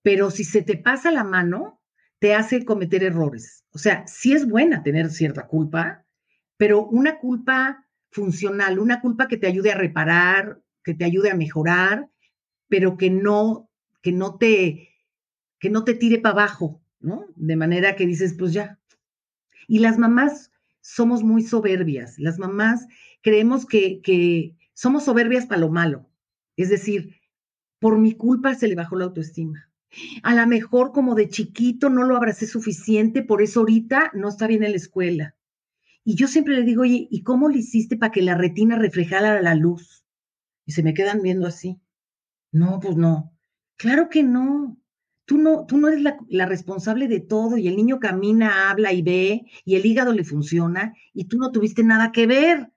[0.01, 1.81] pero si se te pasa la mano,
[2.19, 3.63] te hace cometer errores.
[3.71, 6.05] O sea, sí es buena tener cierta culpa,
[6.57, 11.35] pero una culpa funcional, una culpa que te ayude a reparar, que te ayude a
[11.35, 12.09] mejorar,
[12.67, 13.69] pero que no,
[14.01, 14.89] que no te,
[15.59, 17.25] que no te tire para abajo, ¿no?
[17.37, 18.79] De manera que dices, pues ya.
[19.65, 20.51] Y las mamás
[20.83, 22.19] somos muy soberbias.
[22.19, 22.85] Las mamás
[23.21, 26.09] creemos que, somos soberbias para lo malo.
[26.57, 27.15] Es decir,
[27.79, 29.69] por mi culpa se le bajó la autoestima.
[30.23, 34.47] A lo mejor como de chiquito no lo abracé suficiente, por eso ahorita no está
[34.47, 35.35] bien en la escuela.
[36.03, 39.41] Y yo siempre le digo, oye, ¿y cómo le hiciste para que la retina reflejara
[39.41, 40.05] la luz?
[40.65, 41.79] Y se me quedan viendo así.
[42.51, 43.33] No, pues no.
[43.77, 44.77] Claro que no
[45.25, 49.01] tú no, tú no eres la, responsable de todo y el niño camina, habla y
[49.01, 52.71] ve y el hígado le funciona y tú no tuviste nada que ver.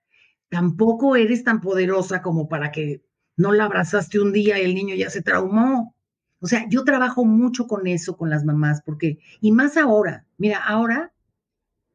[0.49, 3.03] Tampoco eres tan poderosa como para que
[3.35, 5.95] no la abrazaste un día y el niño ya se traumó.
[6.39, 10.59] O sea, yo trabajo mucho con eso, con las mamás, porque, y más ahora, mira,
[10.63, 11.11] ahora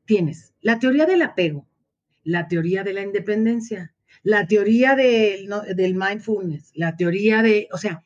[0.05, 1.67] tienes la teoría del apego,
[2.25, 8.05] la teoría de la independencia, la teoría del, del mindfulness, la teoría de, o sea,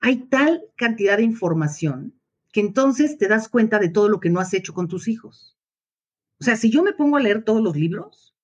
[0.00, 2.20] hay tal cantidad de información
[2.52, 5.56] que entonces te das cuenta de todo lo que no has hecho con tus hijos.
[6.40, 8.34] O sea, si yo me pongo a leer todos los libros,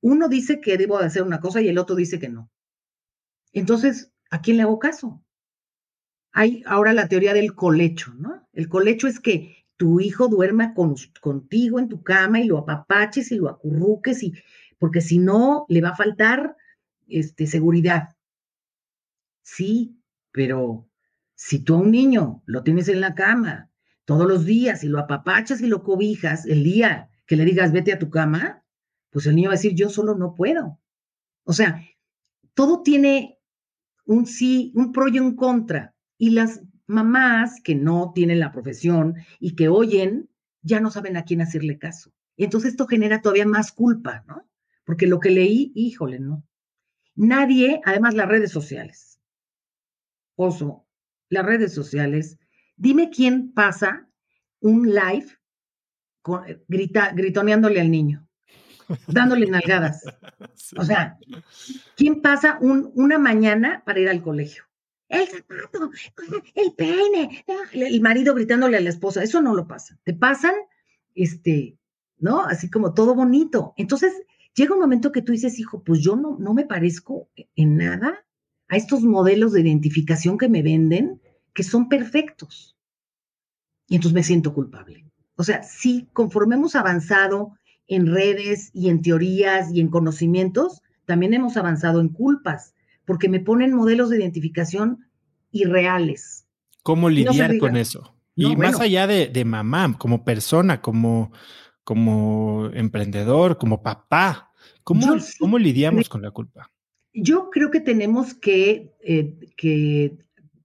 [0.00, 2.50] uno dice que debo de hacer una cosa y el otro dice que no.
[3.52, 5.22] Entonces, ¿a quién le hago caso?
[6.32, 8.48] Hay ahora la teoría del colecho, ¿no?
[8.52, 13.36] El colecho es que tu hijo duerma contigo en tu cama y lo apapaches y
[13.36, 14.34] lo acurruques y
[14.78, 16.56] porque si no le va a faltar
[17.06, 18.16] este, seguridad.
[19.42, 20.00] Sí,
[20.32, 20.88] pero
[21.46, 23.70] si tú a un niño lo tienes en la cama
[24.06, 27.92] todos los días y lo apapachas y lo cobijas, el día que le digas vete
[27.92, 28.64] a tu cama,
[29.10, 30.80] pues el niño va a decir yo solo no puedo.
[31.42, 31.82] O sea,
[32.54, 33.38] todo tiene
[34.06, 35.94] un sí, un pro y un contra.
[36.16, 40.30] Y las mamás que no tienen la profesión y que oyen,
[40.62, 42.10] ya no saben a quién hacerle caso.
[42.36, 44.48] Y entonces esto genera todavía más culpa, ¿no?
[44.86, 46.42] Porque lo que leí, híjole, no.
[47.14, 49.20] Nadie, además las redes sociales.
[50.36, 50.83] Oso,
[51.28, 52.38] las redes sociales,
[52.76, 54.08] dime quién pasa
[54.60, 55.26] un live
[56.68, 58.26] grita, gritoneándole al niño,
[59.06, 60.02] dándole nalgadas.
[60.76, 61.18] O sea,
[61.94, 64.64] ¿quién pasa un, una mañana para ir al colegio?
[65.08, 65.90] El zapato,
[66.54, 69.98] el peine, el marido gritándole a la esposa, eso no lo pasa.
[70.02, 70.54] Te pasan,
[71.14, 71.78] este,
[72.18, 72.40] ¿no?
[72.40, 73.74] Así como todo bonito.
[73.76, 74.14] Entonces,
[74.54, 78.24] llega un momento que tú dices, hijo, pues yo no, no me parezco en nada
[78.68, 81.20] a estos modelos de identificación que me venden,
[81.54, 82.76] que son perfectos.
[83.88, 85.04] Y entonces me siento culpable.
[85.36, 87.52] O sea, sí, conforme hemos avanzado
[87.86, 92.74] en redes y en teorías y en conocimientos, también hemos avanzado en culpas,
[93.04, 95.06] porque me ponen modelos de identificación
[95.50, 96.46] irreales.
[96.82, 98.14] ¿Cómo lidiar con eso?
[98.36, 101.32] y más allá de, mamá, como persona, como,
[101.84, 106.70] como emprendedor, como papá, ¿cómo, ¿cómo lidiamos con la culpa?
[107.14, 110.18] Yo creo que tenemos que, eh,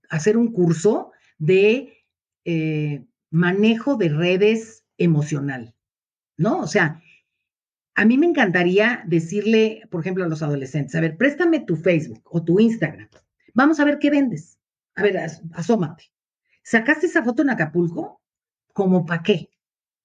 [0.08, 2.04] hacer un curso de
[2.44, 5.74] eh, manejo de redes emocional,
[6.36, 6.58] ¿no?
[6.58, 7.00] O sea,
[7.94, 12.22] a mí me encantaría decirle, por ejemplo, a los adolescentes, a ver, préstame tu Facebook
[12.24, 13.08] o tu Instagram.
[13.54, 14.58] Vamos a ver qué vendes.
[14.96, 15.18] A ver,
[15.52, 16.04] asómate.
[16.62, 18.20] ¿Sacaste esa foto en Acapulco?
[18.72, 19.50] ¿Como para qué?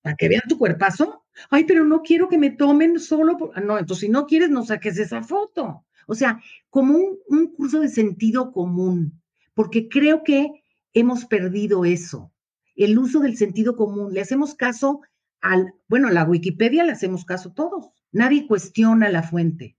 [0.02, 1.26] ¿Para que vean tu cuerpazo?
[1.50, 3.38] Ay, pero no quiero que me tomen solo.
[3.38, 3.64] Por...
[3.64, 5.86] No, entonces si no quieres, no saques esa foto.
[6.08, 6.98] O sea, como
[7.28, 9.22] un, curso de sentido común,
[9.54, 12.32] porque creo que hemos perdido eso,
[12.76, 14.14] el uso del sentido común.
[14.14, 15.02] Le hacemos caso
[15.42, 17.90] al, bueno, a la Wikipedia le hacemos caso todos.
[18.12, 19.78] Nadie cuestiona la fuente.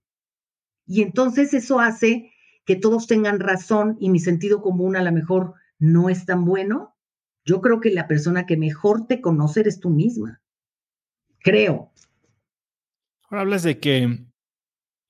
[0.85, 2.31] Y entonces eso hace
[2.65, 6.95] que todos tengan razón y mi sentido común a lo mejor no es tan bueno.
[7.45, 10.41] Yo creo que la persona que mejor te conoce eres tú misma.
[11.39, 11.91] Creo.
[13.29, 14.26] Ahora hablas de que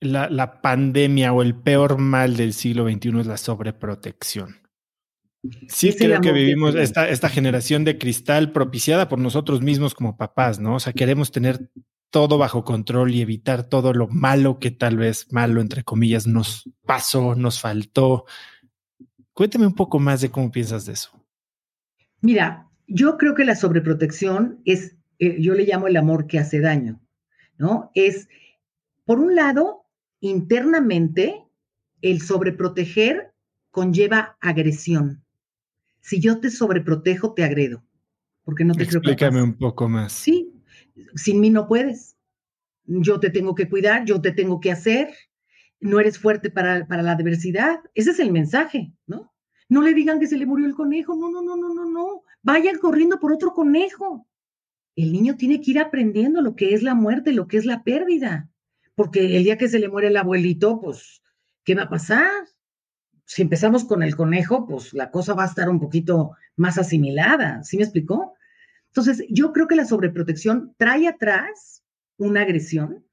[0.00, 4.56] la, pandemia o el peor mal del siglo XXI es la sobreprotección.
[5.68, 10.58] Sí creo que vivimos esta, esta generación de cristal propiciada por nosotros mismos como papás,
[10.58, 10.74] ¿no?
[10.74, 11.70] O sea, queremos tener
[12.10, 16.68] todo bajo control y evitar todo lo malo que tal vez malo, entre comillas, nos
[16.84, 18.24] pasó, nos faltó.
[19.32, 21.10] Cuéntame un poco más de cómo piensas de eso.
[22.20, 26.60] Mira, yo creo que la sobreprotección es, eh, yo le llamo el amor que hace
[26.60, 27.00] daño,
[27.56, 27.90] ¿no?
[27.94, 28.28] Es,
[29.04, 29.87] por un lado,
[30.20, 31.44] internamente,
[32.02, 33.32] el sobreproteger
[33.70, 35.24] conlleva agresión.
[36.00, 37.84] Si yo te sobreprotejo, te agredo,
[38.44, 40.12] porque no te Explícame un poco más.
[40.12, 40.52] Sí,
[41.14, 42.16] sin mí no puedes.
[42.84, 45.12] Yo te tengo que cuidar, yo te tengo que hacer,
[45.80, 47.80] no eres fuerte para, para la adversidad.
[47.94, 49.32] Ese es el mensaje, ¿no?
[49.68, 52.22] No le digan que se le murió el conejo, no, no, no, no, no, no.
[52.42, 54.26] Vayan corriendo por otro conejo.
[54.96, 57.84] El niño tiene que ir aprendiendo lo que es la muerte, lo que es la
[57.84, 58.50] pérdida
[58.98, 61.22] porque el día que se le muere el abuelito, pues,
[61.62, 62.28] ¿qué va a pasar?
[63.26, 67.62] Si empezamos con el conejo, pues la cosa va a estar un poquito más asimilada,
[67.62, 68.34] ¿sí me explicó?
[68.88, 71.84] Entonces, yo creo que la sobreprotección trae atrás
[72.16, 73.06] una agresión,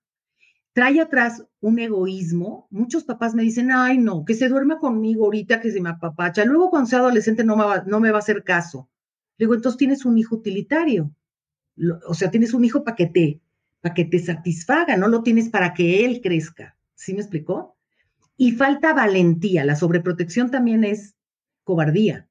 [0.74, 2.68] trae atrás un egoísmo.
[2.72, 6.46] Muchos papás me dicen, ay, no, que se duerma conmigo ahorita que se me apapacha.
[6.46, 8.90] Luego, cuando sea adolescente, no me va, no me va a hacer caso.
[9.38, 11.12] Digo, entonces tienes un hijo utilitario.
[12.08, 13.45] O sea, tienes un hijo para que te
[13.86, 16.76] para que te satisfaga, no lo tienes para que él crezca.
[16.96, 17.78] ¿Sí me explicó?
[18.36, 19.64] Y falta valentía.
[19.64, 21.16] La sobreprotección también es
[21.64, 22.28] cobardía,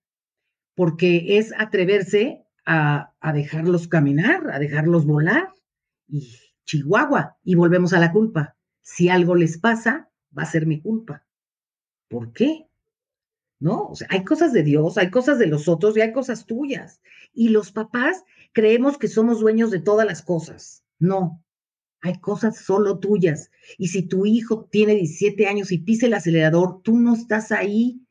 [0.75, 5.53] porque es atreverse a, dejarlos caminar, a dejarlos volar.
[6.09, 8.57] Y Chihuahua, y volvemos a la culpa.
[8.81, 11.25] Si algo les pasa, va a ser mi culpa.
[12.09, 12.67] ¿Por qué?
[13.61, 13.91] ¿No?
[13.91, 17.01] O sea, hay cosas de Dios, hay cosas de los otros y hay cosas tuyas.
[17.33, 20.85] Y los papás creemos que somos dueños de todas las cosas.
[20.99, 21.44] No,
[22.05, 23.51] hay cosas solo tuyas.
[23.79, 28.07] Y si tu hijo tiene 17 años y pisa el acelerador, tú no estás ahí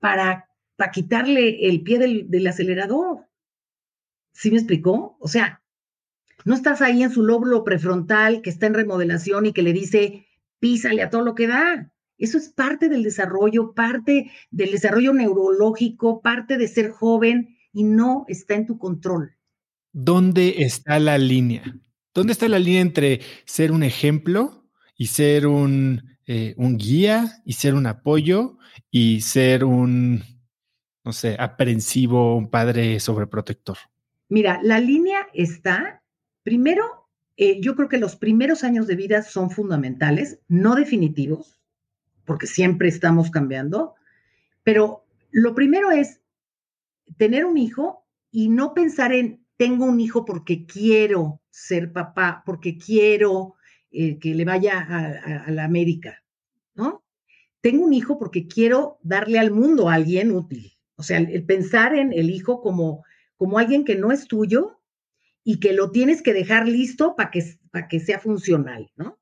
[0.00, 3.28] para, para quitarle el pie del, del acelerador.
[4.32, 5.16] ¿Sí me explicó?
[5.20, 5.62] O sea,
[6.44, 10.26] no estás ahí en su lóbulo prefrontal que está en remodelación y que le dice,
[10.58, 11.92] písale a todo lo que da.
[12.18, 18.24] Eso es parte del desarrollo, parte del desarrollo neurológico, parte de ser joven y no
[18.26, 19.36] está en tu control.
[19.92, 21.62] ¿Dónde está la línea?
[22.16, 24.64] ¿Dónde está la línea entre ser un ejemplo
[24.96, 28.56] y ser un, eh, un guía y ser un apoyo
[28.90, 30.24] y ser un,
[31.04, 33.76] no sé, aprensivo, un padre sobreprotector?
[34.30, 36.02] Mira, la línea está,
[36.42, 37.06] primero,
[37.36, 41.60] eh, yo creo que los primeros años de vida son fundamentales, no definitivos,
[42.24, 43.94] porque siempre estamos cambiando,
[44.62, 46.22] pero lo primero es
[47.18, 52.76] tener un hijo y no pensar en tengo un hijo porque quiero ser papá, porque
[52.76, 53.54] quiero
[53.90, 56.22] eh, que le vaya a, la América,
[56.74, 57.02] ¿no?
[57.62, 60.76] Tengo un hijo porque quiero darle al mundo a alguien útil.
[60.96, 63.04] O sea, el, pensar en el hijo como,
[63.38, 64.82] como alguien que no es tuyo
[65.44, 69.18] y que lo tienes que dejar listo para que, para que sea funcional, ¿no?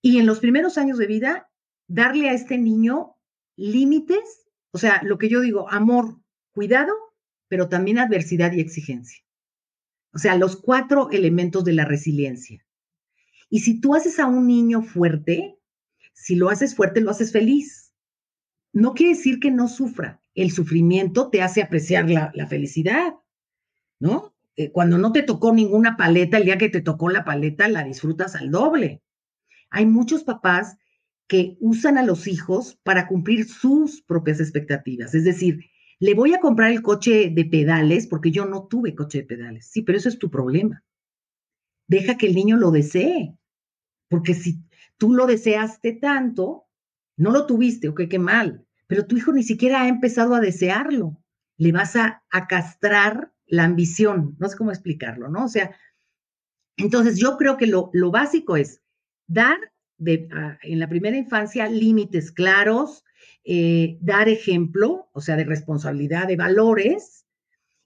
[0.00, 1.50] Y en los primeros años de vida,
[1.88, 3.16] darle a este niño
[3.56, 6.20] límites, o sea, lo que yo digo, amor,
[6.52, 6.92] cuidado,
[7.48, 9.24] pero también adversidad y exigencia.
[10.14, 12.64] O sea, los cuatro elementos de la resiliencia.
[13.48, 15.58] Y si tú haces a un niño fuerte,
[16.12, 17.92] si lo haces fuerte, lo haces feliz.
[18.72, 20.20] No quiere decir que no sufra.
[20.34, 23.14] El sufrimiento te hace apreciar la, felicidad,
[23.98, 24.34] ¿no?
[24.56, 27.84] Eh, cuando no te tocó ninguna paleta, el día que te tocó la paleta, la
[27.84, 29.02] disfrutas al doble.
[29.70, 30.76] Hay muchos papás
[31.26, 35.14] que usan a los hijos para cumplir sus propias expectativas.
[35.14, 35.71] Es decir,
[36.02, 39.68] le voy a comprar el coche de pedales porque yo no tuve coche de pedales.
[39.70, 40.82] Sí, pero eso es tu problema.
[41.86, 43.38] Deja que el niño lo desee,
[44.08, 44.64] porque si
[44.98, 46.66] tú lo deseaste tanto,
[47.16, 51.22] no lo tuviste, ok, qué mal, pero tu hijo ni siquiera ha empezado a desearlo.
[51.56, 55.44] Le vas a, castrar la ambición, no sé cómo explicarlo, ¿no?
[55.44, 55.70] O sea,
[56.76, 58.82] entonces yo creo que lo, básico es
[59.28, 59.56] dar
[60.00, 63.04] en la primera infancia límites claros,
[63.44, 67.24] eh, dar ejemplo, o sea, de responsabilidad, de valores,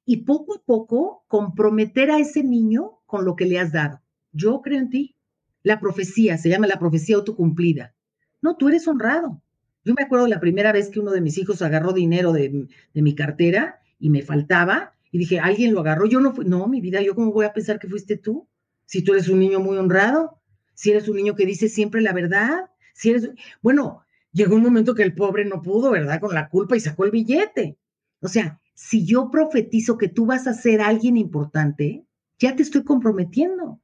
[0.05, 4.01] y poco a poco comprometer a ese niño con lo que le has dado.
[4.33, 5.17] Yo creo en ti.
[5.63, 7.93] La profecía, se llama la profecía autocumplida.
[8.41, 9.43] No, tú eres honrado.
[9.85, 13.03] Yo me acuerdo la primera vez que uno de mis hijos agarró dinero de, de
[13.03, 16.07] mi cartera y me faltaba, Y dije, ¿alguien lo agarró?
[16.07, 18.47] Yo no fui, no, mi vida, ¿yo cómo voy a pensar que fuiste tú?
[18.85, 20.41] Si tú eres un niño muy honrado,
[20.75, 23.31] si eres un niño que dice siempre la verdad, si eres,
[23.63, 24.06] bueno,
[24.37, 26.21] llegó un momento que el pobre no pudo, ¿verdad?
[26.21, 27.79] Con la culpa y sacó el billete.
[28.21, 32.05] O sea, si yo profetizo que tú vas a ser alguien importante,
[32.39, 33.81] ya te estoy comprometiendo.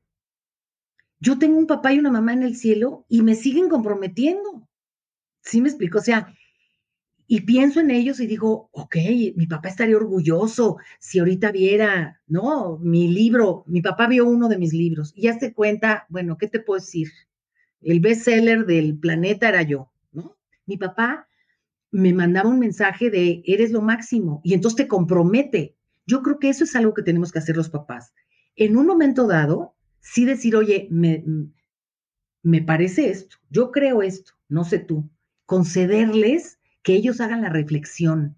[1.21, 4.69] Yo tengo un papá y una mamá en el cielo y me siguen comprometiendo.
[5.41, 5.99] ¿Sí me explico?
[5.99, 6.35] O sea,
[7.27, 8.97] y pienso en ellos y digo, ok,
[9.37, 12.79] mi papá estaría orgulloso si ahorita viera, ¿no?
[12.79, 16.47] Mi libro, mi papá vio uno de mis libros y ya se cuenta, bueno, ¿qué
[16.47, 17.09] te puedo decir?
[17.81, 19.92] El bestseller del planeta era yo.
[20.67, 21.29] Mi papá
[21.91, 25.77] me mandaba un mensaje de, eres lo máximo, y entonces te compromete.
[26.07, 28.15] Yo creo que eso es algo que tenemos que hacer los papás.
[28.57, 31.25] En un momento dado, sí decir, oye, me,
[32.43, 35.11] me parece esto, yo creo esto, no sé tú,
[35.47, 38.37] concederles que ellos hagan la reflexión.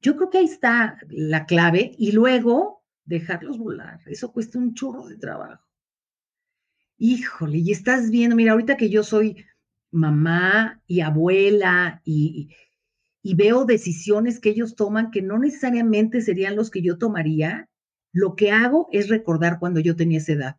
[0.00, 4.00] Yo creo que ahí está la clave y luego dejarlos volar.
[4.06, 5.64] Eso cuesta un chorro de trabajo.
[6.98, 9.44] Híjole, y estás viendo, mira, ahorita que yo soy
[9.92, 12.50] mamá y abuela y,
[13.22, 17.68] y veo decisiones que ellos toman que no necesariamente serían los que yo tomaría,
[18.12, 20.56] lo que hago es recordar cuando yo tenía esa edad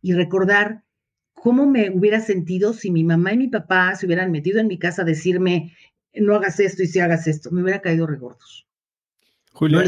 [0.00, 0.84] y recordar
[1.34, 4.78] cómo me hubiera sentido si mi mamá y mi papá se hubieran metido en mi
[4.78, 5.76] casa a decirme,
[6.14, 8.66] no hagas esto y si hagas esto, me hubiera caído regordos.
[9.52, 9.80] Julio,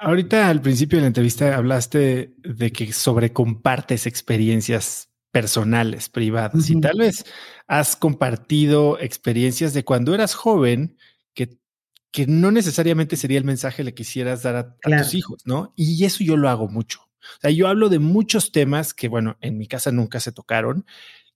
[0.00, 6.98] ahorita al principio de la entrevista hablaste de que sobrecompartes experiencias personales, privadas, y tal
[6.98, 7.24] vez
[7.66, 10.96] has compartido experiencias de cuando eras joven
[11.34, 11.58] que,
[12.10, 15.74] que no necesariamente sería el mensaje que le quisieras dar a, tus hijos, ¿no?
[15.76, 17.00] Y eso yo lo hago mucho.
[17.20, 20.86] O sea, yo hablo de muchos temas que, bueno, en mi casa nunca se tocaron,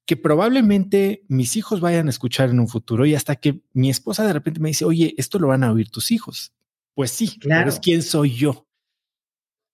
[0.06, 4.26] que probablemente mis hijos vayan a escuchar en un futuro y hasta que mi esposa
[4.26, 6.52] de repente me dice, oye, esto lo van a oír tus hijos.
[6.94, 7.62] Pues sí, claro.
[7.62, 8.66] pero es quién soy yo.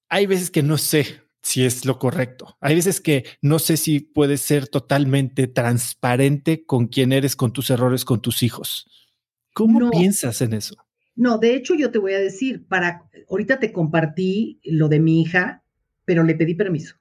[0.09, 2.57] Hay veces que no sé si es lo correcto.
[2.61, 7.70] Hay veces que no sé si puedes ser totalmente transparente con quién eres, con tus
[7.70, 8.89] errores, con tus hijos.
[9.55, 10.76] ¿Cómo piensas en eso?
[11.16, 15.20] No, de hecho yo te voy a decir, para ahorita te compartí lo de mi
[15.20, 15.64] hija,
[16.05, 16.97] pero le pedí permiso.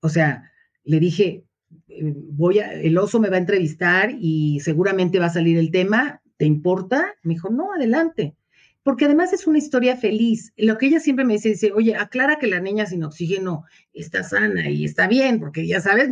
[0.00, 0.52] O sea,
[0.84, 1.44] le dije,
[1.88, 5.70] eh, voy a, el oso me va a entrevistar y seguramente va a salir el
[5.70, 7.14] tema, ¿te importa?
[7.22, 8.36] Me dijo, no, adelante
[8.84, 10.52] porque además es una historia feliz.
[10.56, 13.64] Lo que ella siempre me dice, dice, oye, aclara que la niña sin oxígeno
[13.94, 16.10] está sana y está bien, porque ya sabes,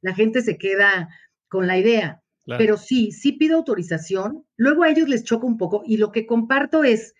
[0.00, 1.10] la gente se queda
[1.48, 2.22] con la idea.
[2.46, 6.26] Pero sí, sí pido autorización, luego a ellos les choca un poco y lo que
[6.26, 7.14] comparto es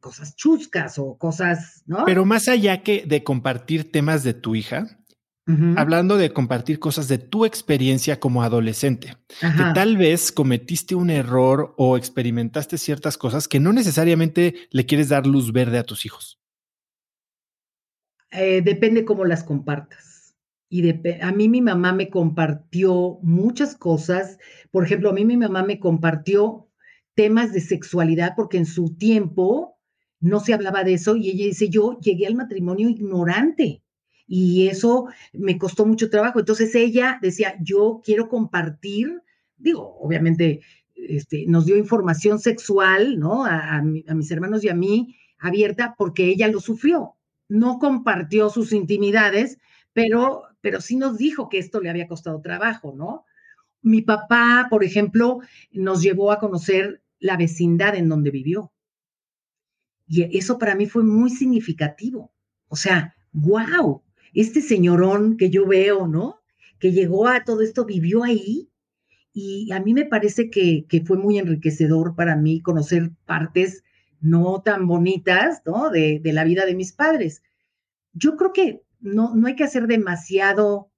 [0.00, 2.04] cosas chuscas o cosas, ¿no?
[2.04, 4.98] Pero más allá que de compartir temas de tu hija,
[5.76, 11.72] hablando de compartir cosas de tu experiencia como adolescente, que tal vez cometiste un error
[11.76, 16.40] o experimentaste ciertas cosas que no necesariamente le quieres dar luz verde a tus hijos.
[18.32, 20.36] Eh, depende cómo las compartas.
[20.68, 20.90] Y
[21.20, 24.38] a mí mi mamá me compartió muchas cosas.
[24.72, 26.68] Por ejemplo, a mí mi mamá me compartió
[27.14, 29.78] temas de sexualidad porque en su tiempo
[30.20, 33.84] no se hablaba de eso y ella dice, yo llegué al matrimonio ignorante
[34.26, 36.40] y eso me costó mucho trabajo.
[36.40, 39.22] Entonces ella decía, yo quiero compartir,
[39.56, 40.60] digo, obviamente
[40.94, 43.44] este, nos dio información sexual, ¿no?
[43.44, 47.14] A, mis hermanos y a mí abierta porque ella lo sufrió.
[47.48, 49.58] No compartió sus intimidades,
[49.92, 53.24] pero, pero sí nos dijo que esto le había costado trabajo, ¿no?
[53.82, 58.72] Mi papá, por ejemplo, nos llevó a conocer la vecindad en donde vivió.
[60.08, 62.32] Y eso para mí fue muy significativo.
[62.68, 64.02] O sea, wow,
[64.36, 66.42] este señorón que yo veo, ¿no?
[66.78, 68.70] Que llegó a todo esto, vivió ahí.
[69.32, 73.82] Y a mí me parece que, fue muy enriquecedor para mí conocer partes
[74.20, 75.90] no tan bonitas, ¿no?
[75.90, 77.42] De, la vida de mis padres.
[78.12, 80.90] Yo creo que no, no hay que hacer demasiado,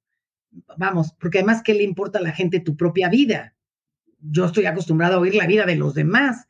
[0.76, 3.54] vamos, porque además, ¿qué le importa a la gente tu propia vida?
[4.20, 6.46] Yo estoy acostumbrado a oír la vida de los demás,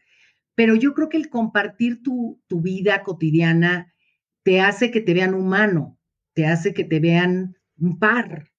[0.54, 3.92] pero yo creo que el compartir tu, tu vida cotidiana
[4.42, 5.97] te hace que te vean humano,
[6.38, 8.52] te hace que te vean un par.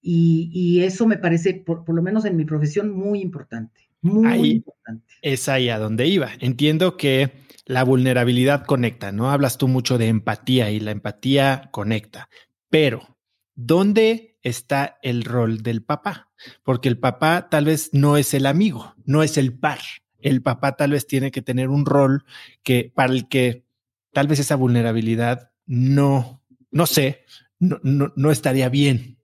[0.00, 3.90] Y, eso me parece, por, lo menos en mi profesión, muy importante.
[4.00, 5.12] Muy importante.
[5.20, 6.30] Es ahí a donde iba.
[6.40, 7.32] Entiendo que
[7.66, 9.30] la vulnerabilidad conecta, ¿no?
[9.30, 12.30] Hablas tú mucho de empatía y la empatía conecta,
[12.70, 13.18] pero
[13.54, 16.30] ¿dónde está el rol del papá?
[16.62, 19.80] Porque el papá tal vez no es el amigo, no es el par.
[20.18, 22.24] El papá tal vez tiene que tener un rol
[22.62, 23.66] que para el que
[24.14, 26.45] tal vez esa vulnerabilidad no
[26.76, 27.24] no sé,
[27.58, 29.16] no, no, estaría bien.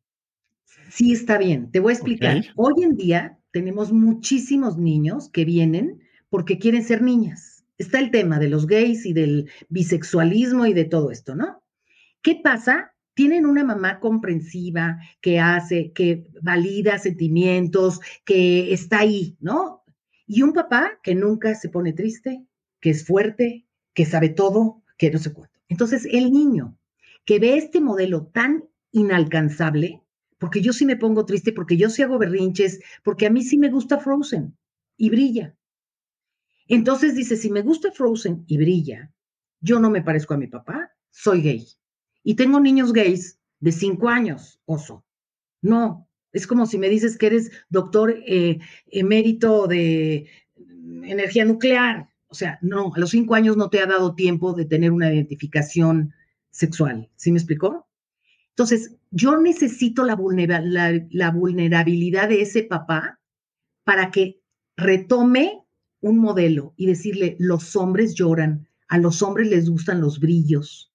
[0.90, 1.70] Sí está bien.
[1.70, 2.42] Te voy a explicar.
[2.56, 6.00] Hoy en día tenemos muchísimos niños que vienen
[6.30, 7.64] porque quieren ser niñas.
[7.76, 11.62] está el tema de los gays y del bisexualismo y de todo esto, ¿no?
[12.22, 12.94] ¿Qué pasa?
[13.14, 19.82] Tienen una mamá comprensiva que hace, que valida sentimientos, que está ahí, ¿no?
[20.26, 22.46] Y un papá que nunca se pone triste,
[22.80, 25.58] que es fuerte, que sabe todo, que no sé cuánto.
[25.68, 26.78] Entonces, el niño
[27.24, 30.02] que ve este modelo tan inalcanzable,
[30.38, 33.58] porque yo sí me pongo triste, porque yo sí hago berrinches, porque a mí sí
[33.58, 34.56] me gusta Frozen
[34.96, 35.56] y brilla.
[36.68, 39.12] Entonces dice, si me gusta Frozen y brilla,
[39.60, 41.66] yo no me parezco a mi papá, soy gay.
[42.24, 45.04] Y tengo niños gays de cinco años, oso.
[45.60, 50.28] No, es como si me dices que eres doctor eh, emérito de
[51.04, 52.10] energía nuclear.
[52.26, 55.12] O sea, no, a los cinco años no te ha dado tiempo de tener una
[55.12, 56.14] identificación
[56.52, 57.10] sexual.
[57.16, 57.88] ¿Sí me explicó?
[58.50, 63.18] Entonces, yo necesito la, vulnerabilidad de ese papá
[63.82, 64.40] para que
[64.76, 65.64] retome
[66.00, 70.92] un modelo y decirle, los hombres lloran, a los hombres les gustan los brillos,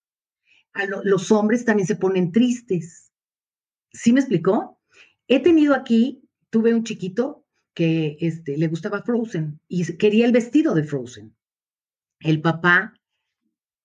[0.74, 3.12] a los hombres también se ponen tristes.
[3.92, 4.80] ¿Sí me explicó?
[5.28, 10.76] He tenido aquí, tuve un chiquito que este, le gustaba Frozen y quería el vestido
[10.76, 11.36] de Frozen.
[12.20, 12.94] El papá,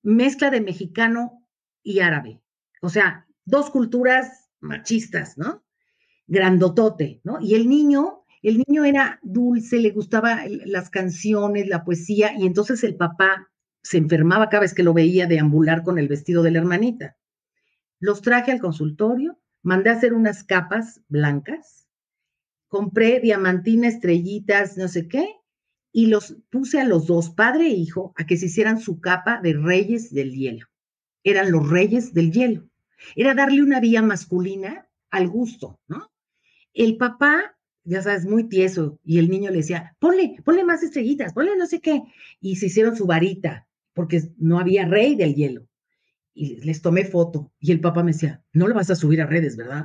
[0.03, 1.42] mezcla de mexicano
[1.83, 2.41] y árabe.
[2.81, 5.65] O sea, dos culturas machistas, ¿no?
[6.27, 7.39] Grandotote, ¿no?
[7.41, 12.83] Y el niño, el niño era dulce, le gustaban las canciones, la poesía, y entonces
[12.85, 13.49] el papá
[13.83, 17.17] se enfermaba cada vez que lo veía deambular con el vestido de la hermanita.
[17.99, 21.89] Los traje al consultorio, mandé a hacer unas capas blancas,
[22.69, 25.29] compré diamantina, estrellitas, no sé qué,
[25.93, 29.41] y los puse a los dos, padre e hijo, a que se hicieran su capa
[29.43, 30.67] de reyes del hielo.
[31.25, 32.69] Eran los reyes del hielo.
[33.17, 36.11] Era darle una vía masculina al gusto, ¿no?
[36.75, 41.33] El papá, ya sabes, muy tieso, y el niño le decía, ponle, ponle más estrellitas,
[41.33, 42.03] ponle no sé qué.
[42.41, 45.67] Y se hicieron su varita, porque no había rey del hielo.
[46.35, 49.27] Y les tomé foto, y el papá me decía, no lo vas a subir a
[49.27, 49.85] redes, ¿verdad?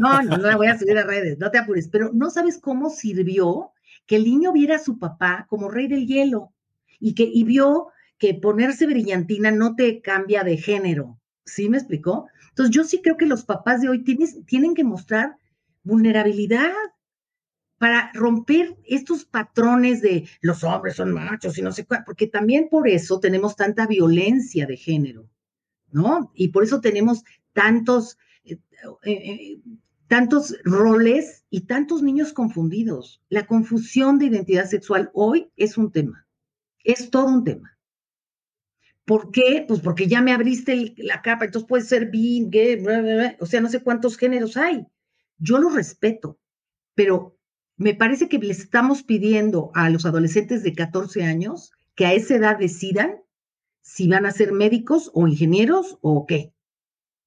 [0.00, 1.88] No, no, no la voy a subir a redes, no te apures.
[1.88, 3.72] Pero no sabes cómo sirvió
[4.06, 6.52] que el niño viera a su papá como rey del hielo
[7.00, 7.88] y que y vio
[8.20, 11.18] que ponerse brillantina no te cambia de género.
[11.46, 12.26] ¿Sí me explicó?
[12.50, 15.36] Entonces, yo sí creo que los papás de hoy tienen que mostrar
[15.82, 16.70] vulnerabilidad
[17.78, 22.68] para romper estos patrones de los hombres son machos y no sé cuál, porque también
[22.68, 25.30] por eso tenemos tanta violencia de género,
[25.90, 26.30] ¿no?
[26.34, 28.58] Y por eso tenemos tantos, eh,
[29.04, 29.60] eh,
[30.08, 33.22] tantos roles y tantos niños confundidos.
[33.30, 36.26] La confusión de identidad sexual hoy es un tema,
[36.84, 37.79] es todo un tema.
[39.10, 39.64] ¿Por qué?
[39.66, 42.80] Pues porque ya me abriste la capa, entonces puede ser bi, gay,
[43.40, 44.86] o sea, no sé cuántos géneros hay.
[45.36, 46.38] Yo lo respeto,
[46.94, 47.36] pero
[47.76, 52.36] me parece que le estamos pidiendo a los adolescentes de 14 años que a esa
[52.36, 53.16] edad decidan
[53.80, 56.54] si van a ser médicos o ingenieros o qué.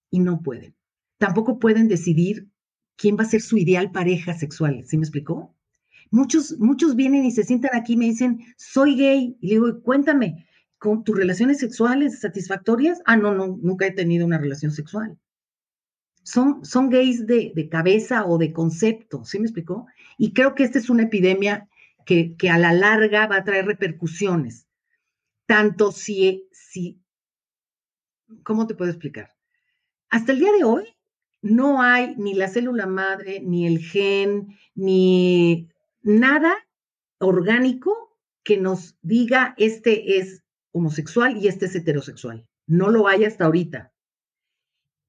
[0.10, 0.78] Y no pueden.
[1.18, 2.48] Tampoco pueden decidir
[2.96, 4.86] quién va a ser su ideal pareja sexual.
[4.86, 5.54] ¿Sí me explicó?
[6.12, 9.38] Muchos, muchos vienen y se sientan aquí y me dicen, soy gay.
[9.42, 10.46] Y le digo, cuéntame,
[10.84, 13.02] con tus relaciones sexuales satisfactorias.
[13.06, 15.18] Ah, no, no, nunca he tenido una relación sexual.
[16.24, 19.88] Son, son gays de, cabeza o de concepto, ¿sí me explicó?
[20.18, 21.70] Y creo que esta es una epidemia
[22.06, 24.68] que, que a la larga va a traer repercusiones.
[25.46, 27.02] Tanto si, si,
[28.44, 29.30] ¿cómo te puedo explicar?
[30.10, 30.84] Hasta el día de hoy
[31.42, 35.70] no hay ni la célula madre, ni el gen, ni
[36.02, 36.54] nada
[37.20, 40.43] orgánico que nos diga este es
[40.74, 42.46] homosexual y este es heterosexual.
[42.68, 43.94] No lo hay hasta ahorita.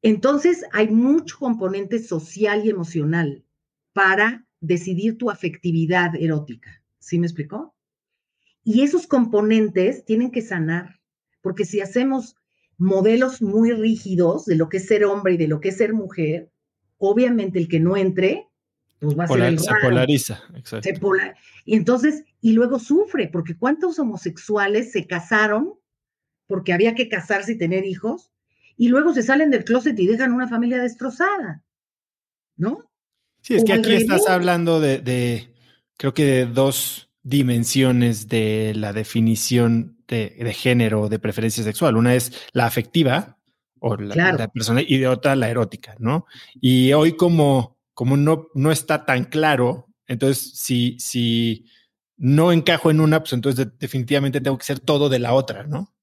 [0.03, 3.45] Entonces hay mucho componente social y emocional
[3.93, 6.83] para decidir tu afectividad erótica.
[6.99, 7.75] ¿Sí me explicó?
[8.63, 11.01] Y esos componentes tienen que sanar,
[11.43, 12.37] porque si hacemos
[12.77, 15.93] modelos muy rígidos de lo que es ser hombre y de lo que es ser
[15.93, 16.51] mujer,
[16.99, 18.49] obviamente el que no entre,
[19.05, 20.89] pues va a ser el Se polariza, exacto.
[21.65, 25.75] y entonces y luego sufre, porque ¿cuántos homosexuales se casaron
[26.47, 28.31] porque había que casarse y tener hijos?
[28.77, 31.63] Y luego se salen del closet y dejan una familia destrozada,
[32.57, 32.91] ¿no?
[33.41, 35.51] Sí, es que aquí estás hablando de,
[35.97, 41.97] creo que de dos dimensiones de la definición de, género o de preferencia sexual.
[41.97, 43.39] Una es la afectiva
[43.81, 46.27] o la, persona y de otra la erótica, ¿no?
[46.61, 51.67] Y hoy como, como no, no está tan claro, entonces si, si
[52.17, 55.95] no encajo en una, pues entonces definitivamente tengo que ser todo de la otra, ¿no?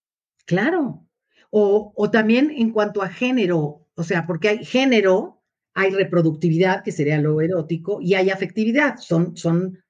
[0.45, 1.05] Claro.
[1.49, 6.91] O, o también en cuanto a género, o sea, porque hay género, hay reproductividad, que
[6.91, 9.83] sería lo erótico, y hay afectividad, son, son,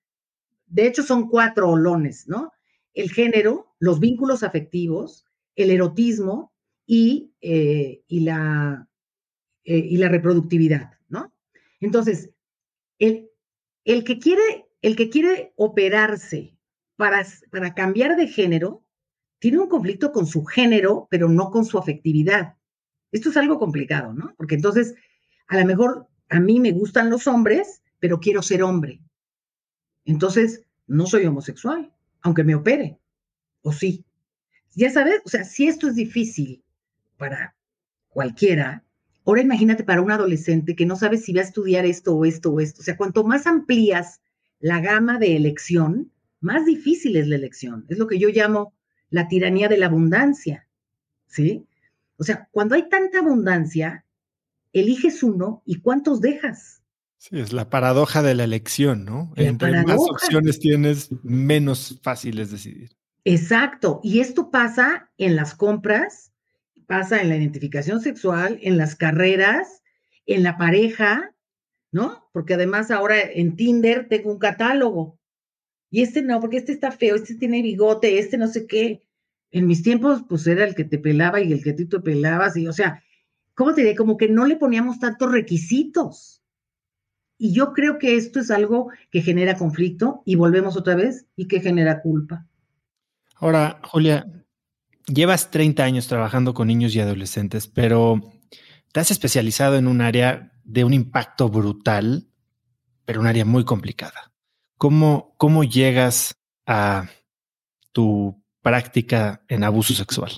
[0.66, 2.52] de hecho son cuatro olones, ¿no?
[2.94, 5.26] el género, los vínculos afectivos,
[5.56, 6.54] el erotismo
[6.86, 8.88] y, eh, y, la,
[9.64, 10.92] eh, y la reproductividad.
[11.82, 12.30] Entonces,
[13.00, 13.30] el,
[13.84, 16.56] el, que quiere, el que quiere operarse
[16.96, 18.86] para, para cambiar de género
[19.40, 22.56] tiene un conflicto con su género, pero no con su afectividad.
[23.12, 24.34] Esto es algo complicado, ¿no?
[24.38, 24.96] Porque entonces,
[25.48, 29.02] a lo mejor a mí me gustan los hombres, pero quiero ser hombre.
[30.06, 33.00] Entonces, no soy homosexual, aunque me opere.
[33.64, 34.06] ¿O sí?
[34.76, 36.64] Ya sabes, o sea, si esto es difícil
[37.18, 37.56] para
[38.10, 38.86] cualquiera,
[39.26, 42.52] ahora imagínate para un adolescente que no sabe si va a estudiar esto o esto
[42.52, 42.82] o esto.
[42.82, 44.22] O sea, cuanto más amplías
[44.60, 47.86] la gama de elección, más difícil es la elección.
[47.90, 48.74] Es lo que yo llamo
[49.10, 50.68] la tiranía de la abundancia.
[51.28, 51.66] ¿Sí?
[52.18, 54.06] O sea, cuando hay tanta abundancia,
[54.74, 56.82] eliges uno y cuántos dejas.
[57.18, 59.32] Sí, es la paradoja de la elección, ¿no?
[59.36, 62.92] Entre más opciones tienes, menos fácil es decidir.
[63.26, 64.00] Exacto.
[64.04, 66.31] Y esto pasa en las compras,
[66.92, 69.82] pasa en la identificación sexual, en las carreras,
[70.26, 71.34] en la pareja,
[71.94, 72.30] ¿no?
[72.34, 75.18] Porque además ahora en Tinder tengo un catálogo.
[75.90, 79.08] Y este no, porque este está feo, este tiene bigote, este no sé qué.
[79.52, 82.58] En mis tiempos, pues era el que te pelaba y el que tú te pelabas,
[82.58, 83.02] y o sea,
[83.56, 83.96] ¿cómo te diré?
[83.96, 86.44] Como que no le poníamos tantos requisitos.
[87.38, 91.48] Y yo creo que esto es algo que genera conflicto, y volvemos otra vez, y
[91.48, 92.46] que genera culpa.
[93.36, 94.28] Ahora, Julia,
[95.08, 98.22] llevas 30 años trabajando con niños y adolescentes, pero
[98.92, 102.28] te has especializado en un área de un impacto brutal,
[103.06, 104.32] pero un área muy complicada.
[104.78, 106.36] ¿Cómo, cómo llegas
[106.66, 107.08] a
[107.92, 110.32] tu práctica en abuso sexual?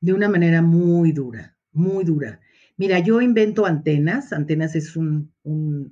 [0.00, 2.40] De una manera muy dura, muy dura.
[2.76, 4.32] Mira, yo invento antenas.
[4.32, 5.32] Antenas es un,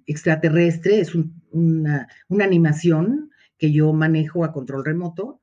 [0.06, 1.14] extraterrestre, es
[1.50, 5.37] una, una animación que yo manejo a control remoto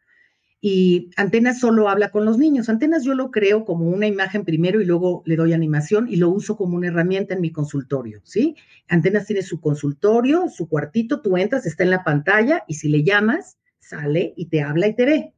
[0.68, 2.70] y Antenas solo habla con los niños.
[2.70, 6.32] Antenas yo lo creo como una imagen primero y luego le doy animación y lo
[6.32, 8.56] uso como una herramienta en mi consultorio, ¿sí?
[8.88, 13.04] Antenas tiene su consultorio, su cuartito, tú entras, está en la pantalla y si le
[13.04, 15.34] llamas, sale y te habla y te ve.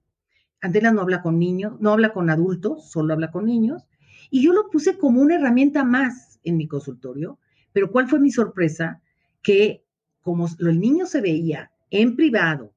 [0.61, 3.83] Antenas no habla con niños, no habla con adultos, solo habla con niños.
[4.29, 7.37] Y yo lo puse como una herramienta más en mi consultorio,
[7.73, 9.01] pero ¿cuál fue mi sorpresa?
[9.41, 9.83] Que
[10.21, 12.71] como el niño se veía en privado,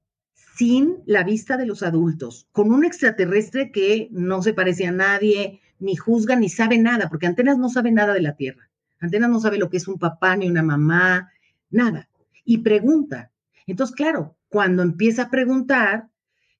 [0.60, 5.62] sin la vista de los adultos, con un extraterrestre que no se parece a nadie,
[5.78, 8.68] ni juzga, ni sabe nada, porque Antenas no sabe nada de la Tierra.
[8.98, 11.32] Antenas no sabe lo que es un papá ni una mamá,
[11.70, 12.10] nada.
[12.44, 13.32] Y pregunta.
[13.66, 16.10] Entonces, claro, cuando empieza a preguntar,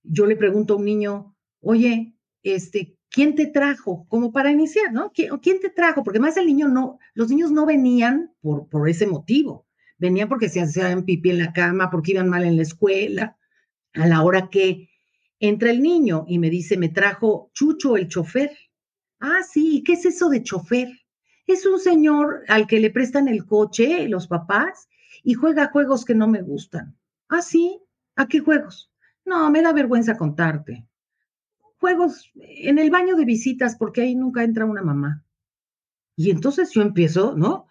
[0.02, 4.06] yo le pregunto a un niño, oye, este, ¿quién te trajo?
[4.08, 5.12] Como para iniciar, ¿no?
[5.12, 6.04] ¿Quién, te trajo?
[6.04, 9.66] Porque más el niño no, los niños no venían por, por ese motivo.
[9.98, 13.36] Venían porque se hacían pipí en la cama, porque iban mal en la escuela,
[13.94, 14.88] a la hora que
[15.38, 18.56] entra el niño y me dice, me trajo Chucho el chofer.
[19.18, 20.88] Ah, sí, ¿y qué es eso de chofer?
[21.46, 24.88] Es un señor al que le prestan el coche los papás
[25.22, 26.96] y juega juegos que no me gustan.
[27.28, 27.80] Ah, sí,
[28.16, 28.90] ¿a qué juegos?
[29.24, 30.86] No, me da vergüenza contarte.
[31.78, 35.24] Juegos en el baño de visitas porque ahí nunca entra una mamá.
[36.16, 37.66] Y entonces yo empiezo, ¿no?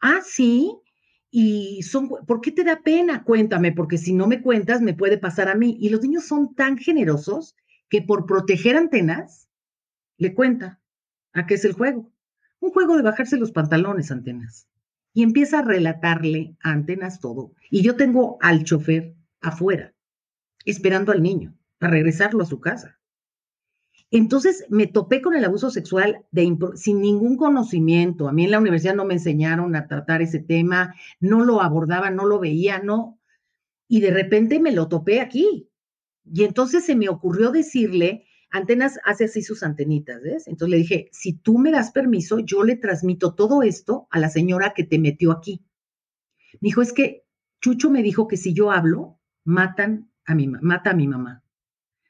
[0.00, 0.78] Ah, sí,
[1.30, 3.22] y son, ¿por qué te da pena?
[3.22, 5.76] Cuéntame, porque si no me cuentas, me puede pasar a mí.
[5.80, 7.54] Y los niños son tan generosos
[7.88, 9.48] que por proteger antenas,
[10.16, 10.80] le cuenta
[11.32, 12.10] a qué es el juego.
[12.60, 14.68] Un juego de bajarse los pantalones, antenas.
[15.12, 17.52] Y empieza a relatarle a antenas todo.
[17.70, 19.94] Y yo tengo al chofer afuera,
[20.64, 22.97] esperando al niño, para regresarlo a su casa.
[24.10, 28.28] Entonces me topé con el abuso sexual de, sin ningún conocimiento.
[28.28, 32.10] A mí en la universidad no me enseñaron a tratar ese tema, no lo abordaba,
[32.10, 33.20] no lo veía, no.
[33.86, 35.70] Y de repente me lo topé aquí.
[36.24, 40.46] Y entonces se me ocurrió decirle, Antenas hace así sus antenitas, ¿ves?
[40.46, 44.30] Entonces le dije, si tú me das permiso, yo le transmito todo esto a la
[44.30, 45.62] señora que te metió aquí.
[46.54, 47.26] Me dijo, es que
[47.60, 51.42] Chucho me dijo que si yo hablo, matan a mi, mata a mi mamá.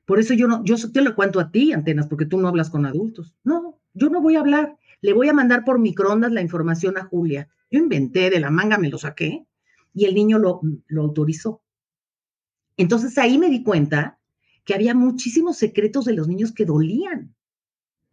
[0.09, 2.71] Por eso yo no, yo te lo cuento a ti, antenas, porque tú no hablas
[2.71, 3.35] con adultos.
[3.45, 4.79] No, yo no voy a hablar.
[5.03, 7.51] Le voy a mandar por microondas la información a Julia.
[7.71, 9.45] Yo inventé de la manga, me lo saqué
[9.93, 11.61] y el niño lo, lo autorizó.
[12.79, 14.19] Entonces ahí me di cuenta
[14.65, 17.35] que había muchísimos secretos de los niños que dolían,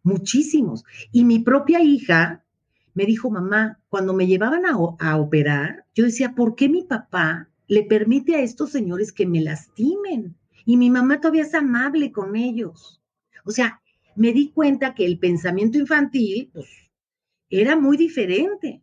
[0.02, 0.84] muchísimos.
[1.12, 2.44] Y mi propia hija
[2.92, 7.48] me dijo, mamá, cuando me llevaban a, a, operar, yo decía, ¿por qué mi papá
[7.68, 10.36] le permite a estos señores que me lastimen?
[10.66, 13.00] Y mi mamá todavía es amable con ellos.
[13.44, 13.80] O sea,
[14.16, 16.66] me di cuenta que el pensamiento infantil, pues,
[17.48, 18.82] era muy diferente.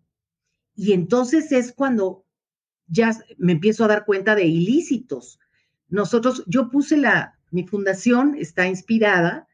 [0.75, 2.25] Y entonces es cuando
[2.87, 5.39] ya me empiezo a dar cuenta de ilícitos.
[5.89, 9.47] Nosotros, yo puse la, mi fundación está inspirada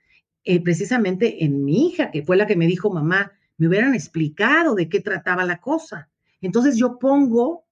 [0.44, 4.76] eh, precisamente en mi hija, que fue la que me dijo, mamá, me hubieran explicado
[4.76, 6.10] de qué trataba la cosa.
[6.42, 7.66] Entonces yo pongo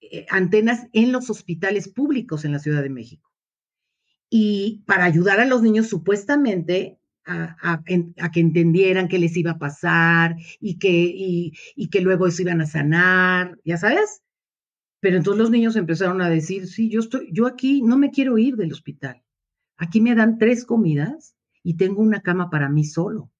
[0.00, 3.31] eh, antenas en los hospitales públicos en la Ciudad de México.
[4.34, 10.36] Y para ayudar a los niños supuestamente a, que entendieran qué les iba a pasar
[10.58, 10.90] y que,
[11.76, 14.22] y, que luego se iban a sanar, ya sabes.
[15.00, 18.38] Pero entonces los niños empezaron a decir, sí, yo estoy, yo aquí no me quiero
[18.38, 19.22] ir del hospital.
[19.76, 23.30] Aquí me dan tres comidas y tengo una cama para mí solo,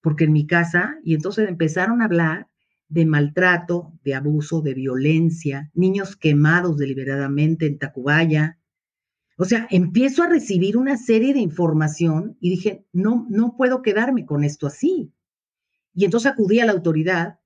[0.00, 2.48] porque en mi casa, y entonces empezaron a hablar
[2.88, 8.58] de maltrato, de abuso, de violencia, niños quemados deliberadamente en Tacubaya.
[9.36, 14.26] O sea, empiezo a recibir una serie de información y dije, no, no puedo quedarme
[14.26, 15.12] con esto así.
[15.92, 17.38] Y entonces acudí a la autoridad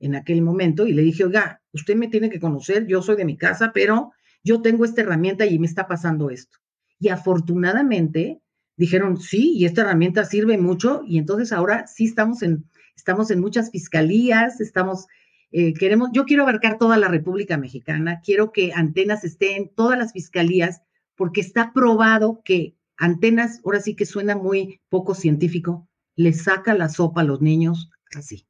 [0.00, 3.24] en aquel momento y le dije, oiga, usted me tiene que conocer, yo soy de
[3.24, 6.58] mi casa, pero yo tengo esta herramienta y me está pasando esto.
[6.98, 8.40] Y afortunadamente
[8.76, 12.64] dijeron, sí, y esta herramienta sirve mucho y entonces ahora sí estamos en
[12.96, 15.06] estamos en muchas fiscalías, estamos,
[15.52, 19.98] eh, queremos, yo quiero abarcar toda la República Mexicana, quiero que Antenas esté en todas
[19.98, 20.82] las fiscalías,
[21.16, 26.88] porque está probado que Antenas, ahora sí que suena muy poco científico, le saca la
[26.88, 28.46] sopa a los niños así.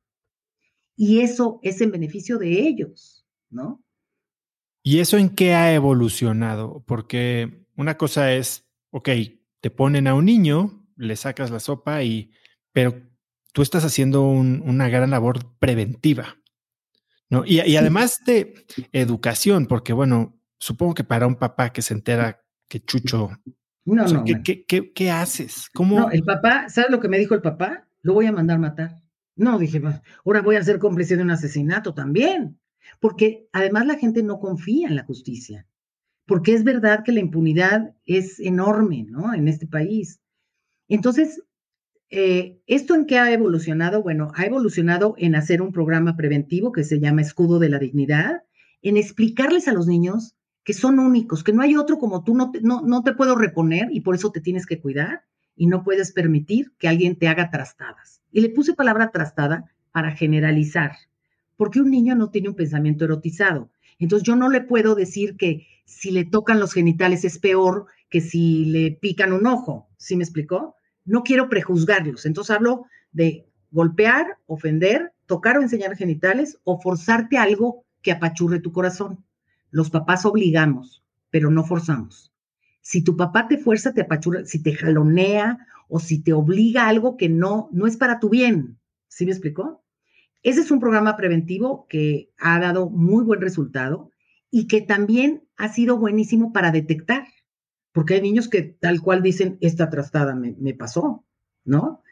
[0.97, 3.83] Y eso es en beneficio de ellos, ¿no?
[4.83, 6.85] ¿Y eso en qué ha evolucionado?
[6.87, 9.09] Porque una cosa es, ok,
[9.61, 12.31] te ponen a un niño, le sacas la sopa y,
[12.73, 13.03] pero
[13.53, 16.37] tú estás haciendo una gran labor preventiva.
[17.29, 17.45] ¿no?
[17.45, 18.55] Y, además de
[18.93, 23.31] educación, porque bueno, supongo que para un papá que se entera que Chucho...
[23.85, 25.71] No, no, ¿qué, haces?
[25.73, 26.01] ¿Cómo?
[26.01, 27.87] No, el papá, ¿sabes lo que me dijo el papá?
[28.03, 28.97] Lo voy a mandar matar.
[29.37, 29.81] No, dije,
[30.25, 32.59] ahora voy a ser cómplice de un asesinato también.
[32.99, 35.69] Porque además la gente no confía en la justicia.
[36.27, 39.33] Porque es verdad que la impunidad es enorme, ¿no?
[39.33, 40.21] En este país.
[40.89, 41.41] Entonces,
[42.11, 44.03] eh, ¿Esto en qué ha evolucionado?
[44.03, 48.43] Bueno, ha evolucionado en hacer un programa preventivo que se llama Escudo de la Dignidad,
[48.83, 50.37] en explicarles a los niños
[50.67, 53.35] que son únicos, que no hay otro como tú, no te, no, no te puedo
[53.35, 55.23] reponer y por eso te tienes que cuidar
[55.57, 58.21] y no puedes permitir que alguien te haga trastadas.
[58.31, 60.93] Y le puse palabra trastada para generalizar,
[61.57, 63.71] porque un niño no tiene un pensamiento erotizado.
[63.99, 68.21] Entonces yo no le puedo decir que si le tocan los genitales es peor que
[68.21, 69.89] si le pican un ojo.
[69.97, 70.77] ¿Sí me explicó?
[71.07, 72.27] no quiero prejuzgarlos.
[72.27, 78.73] Entonces hablo de golpear, ofender, tocar o enseñar genitales o forzarte algo que apachurre tu
[78.73, 79.25] corazón.
[79.71, 82.33] Los papás obligamos, pero no forzamos.
[82.81, 85.59] Si tu papá te fuerza, te apachurra, si te jalonea
[85.89, 88.79] o si te obliga a algo que no, no es para tu bien.
[89.09, 89.85] ¿Sí me explicó?
[90.43, 94.11] Ese es un programa preventivo que ha dado muy buen resultado
[94.51, 97.27] y que también ha sido buenísimo para detectar
[97.97, 101.25] porque hay niños que tal cual dicen, esta trastada me, pasó,
[101.65, 102.03] ¿no?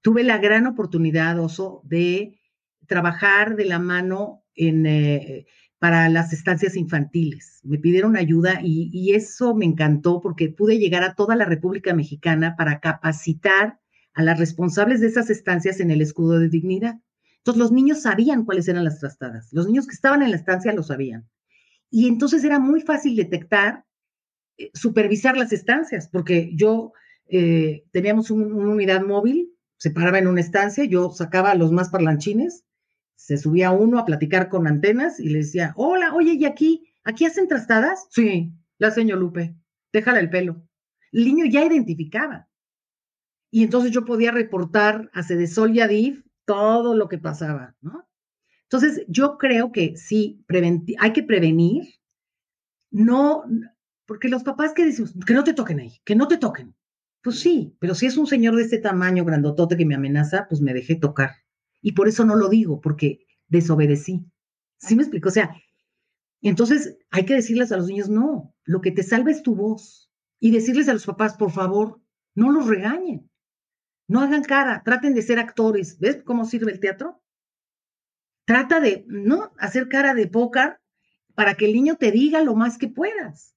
[0.00, 2.40] Tuve la gran oportunidad, Oso, de
[2.86, 5.46] trabajar de la mano en, eh,
[5.82, 7.58] para las estancias infantiles.
[7.64, 12.54] Me pidieron ayuda y, eso me encantó porque pude llegar a toda la República Mexicana
[12.56, 13.80] para capacitar
[14.14, 17.00] a las responsables de esas estancias en el escudo de dignidad.
[17.38, 19.52] Entonces los niños sabían cuáles eran las trastadas.
[19.52, 21.28] Los niños que estaban en la estancia lo sabían.
[21.90, 23.84] Y entonces era muy fácil detectar
[24.58, 26.92] eh, supervisar las estancias, porque yo
[27.26, 32.62] eh, teníamos una unidad móvil, se paraba en una estancia, yo sacaba los más parlanchines,
[33.24, 36.92] se subía uno a platicar con antenas y le decía, hola, oye, ¿y aquí?
[37.04, 38.08] ¿Aquí hacen trastadas?
[38.10, 39.54] Sí, la señor Lupe,
[39.92, 40.66] déjala el pelo.
[41.12, 42.48] El niño ya identificaba.
[43.52, 48.08] Y entonces yo podía reportar a Cedesol y a DIF todo lo que pasaba, ¿no?
[48.64, 50.44] Entonces, yo creo que sí,
[50.98, 51.84] hay que prevenir,
[52.90, 53.44] no,
[54.04, 56.74] porque los papás que decimos, que no te toquen ahí, que no te toquen.
[57.22, 60.60] Pues sí, pero si es un señor de este tamaño, grandotote, que me amenaza, pues
[60.60, 61.30] me dejé tocar.
[61.82, 64.24] Y por eso no lo digo, porque desobedecí.
[64.78, 65.28] ¿Sí me explico?
[65.28, 65.54] O sea,
[66.40, 70.10] entonces hay que decirles a los niños, no, lo que te salva es tu voz.
[70.40, 72.00] Y decirles a los papás, por favor,
[72.34, 73.30] no los regañen.
[74.08, 75.98] No hagan cara, traten de ser actores.
[75.98, 77.22] ¿Ves cómo sirve el teatro?
[78.44, 79.52] Trata de, ¿no?
[79.58, 80.80] Hacer cara de pócar
[81.34, 83.54] para que el niño te diga lo más que puedas.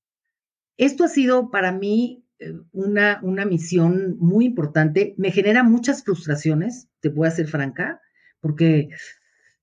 [0.78, 5.16] Esto ha sido para mí eh, una, una misión muy importante.
[5.18, 8.02] Me genera muchas frustraciones, te voy a ser franca,
[8.42, 8.90] porque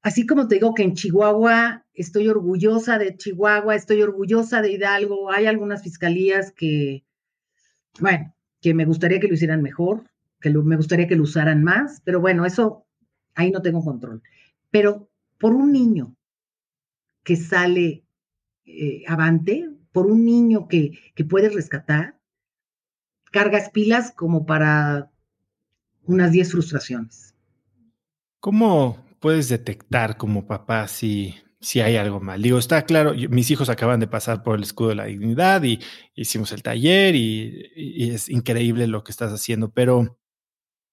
[0.03, 5.31] así como te digo que en Chihuahua estoy orgullosa de Chihuahua, estoy orgullosa de Hidalgo,
[5.31, 7.05] hay algunas fiscalías que,
[8.01, 10.05] bueno, que me gustaría que lo hicieran mejor,
[10.41, 12.87] que me gustaría que lo usaran más, pero bueno, eso
[13.35, 14.23] ahí no tengo control.
[14.71, 15.09] Pero
[15.39, 16.17] por un niño
[17.23, 18.05] que sale
[18.65, 22.19] eh, avante, por un niño que, que puedes rescatar,
[23.31, 25.11] cargas pilas como para
[26.05, 27.32] unas 10 frustraciones.
[28.43, 32.43] ¿Cómo puedes detectar como papá si, si hay algo mal?
[32.43, 35.79] Digo, está claro, mis hijos acaban de pasar por el escudo de la dignidad y
[36.17, 40.19] hicimos el taller y es increíble lo que estás haciendo, pero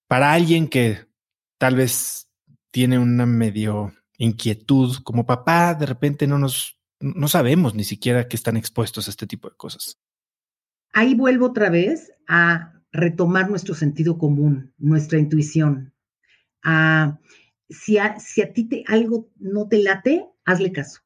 [0.08, 1.08] para alguien que
[1.58, 2.30] tal vez
[2.70, 8.36] tiene una medio inquietud como papá, de repente no nos no sabemos ni siquiera que
[8.36, 9.97] están expuestos a este tipo de cosas.
[10.93, 15.95] Ahí vuelvo otra vez a retomar nuestro sentido común, nuestra intuición.
[17.70, 21.01] Si, a, si a ti te, algo no te late, hazle caso.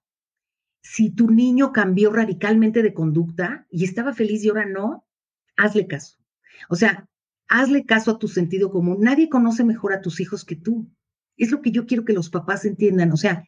[0.82, 5.06] Si tu niño cambió radicalmente de conducta y estaba feliz y ahora no,
[5.58, 6.18] hazle caso.
[6.70, 7.08] O sea,
[7.48, 8.98] hazle caso a tu sentido común.
[9.00, 10.90] Nadie conoce mejor a tus hijos que tú.
[11.38, 13.12] Es lo que yo quiero que los papás entiendan.
[13.12, 13.46] O sea,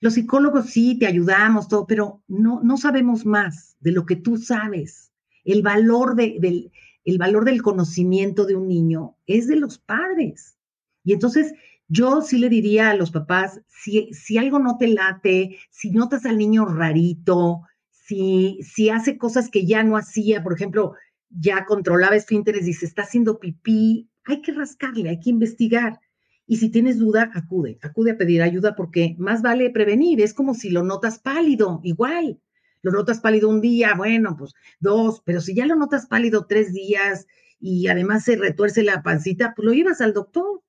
[0.00, 4.36] los psicólogos sí te ayudamos, todo, pero no, no sabemos más de lo que tú
[4.36, 5.12] sabes.
[5.44, 6.70] El valor, del,
[7.04, 10.56] el valor del conocimiento de un niño es de los padres.
[11.04, 11.54] Y entonces
[11.88, 16.38] yo sí le diría a los papás, si, algo no te late, si notas al
[16.38, 20.94] niño rarito, si, si hace cosas que ya no hacía, por ejemplo,
[21.30, 25.98] ya controlaba esfínteres y se está haciendo pipí, hay que rascarle, hay que investigar.
[26.46, 30.20] Y si tienes duda, acude, acude a pedir ayuda porque más vale prevenir.
[30.20, 32.40] Es como si lo notas pálido, igual.
[32.80, 36.72] Lo notas pálido un día, bueno, pues dos, pero si ya lo notas pálido tres
[36.72, 37.26] días
[37.60, 40.62] y además se retuerce la pancita, pues lo llevas al doctor.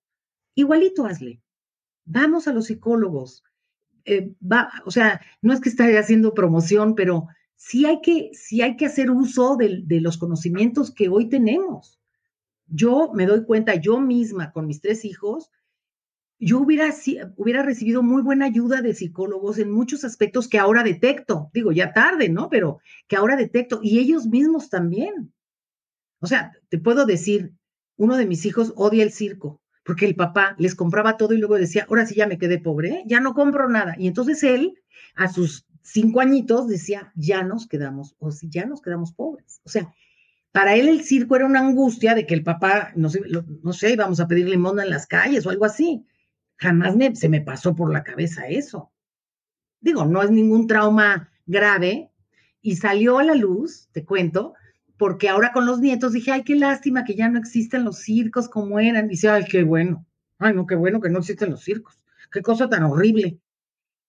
[0.59, 1.41] Igualito hazle.
[2.05, 3.43] Vamos a los psicólogos.
[4.03, 8.61] Eh, va, o sea, no es que esté haciendo promoción, pero sí hay que, sí
[8.61, 11.99] hay que hacer uso de, de los conocimientos que hoy tenemos.
[12.67, 15.49] Yo me doy cuenta, yo misma con mis tres hijos,
[16.39, 16.93] yo hubiera,
[17.37, 21.51] hubiera recibido muy buena ayuda de psicólogos en muchos aspectos que ahora detecto.
[21.53, 22.49] Digo, ya tarde, ¿no?
[22.49, 23.79] Pero que ahora detecto.
[23.81, 25.33] Y ellos mismos también.
[26.19, 27.53] O sea, te puedo decir,
[27.97, 31.55] uno de mis hijos odia el circo, porque el papá les compraba todo y luego
[31.55, 33.95] decía, ahora sí ya me quedé pobre, ya no compro nada.
[33.97, 34.75] Y entonces él,
[35.15, 39.61] a sus cinco añitos, decía, ya nos quedamos, o si ya nos quedamos pobres.
[39.63, 39.91] O sea,
[40.51, 44.27] para él el circo era una angustia de que el papá, no sé, íbamos a
[44.27, 46.05] pedir limón en las calles o algo así.
[46.57, 48.91] Jamás se me pasó por la cabeza eso.
[49.81, 52.11] Digo, no es ningún trauma grave
[52.61, 54.53] y salió a la luz, te cuento,
[54.99, 58.49] porque ahora con los nietos dije, ay, qué lástima que ya no existen los circos
[58.49, 59.07] como eran.
[59.07, 60.05] Dice, ay, qué bueno,
[60.39, 63.39] ay, no, qué bueno que no existen los circos, qué cosa tan horrible.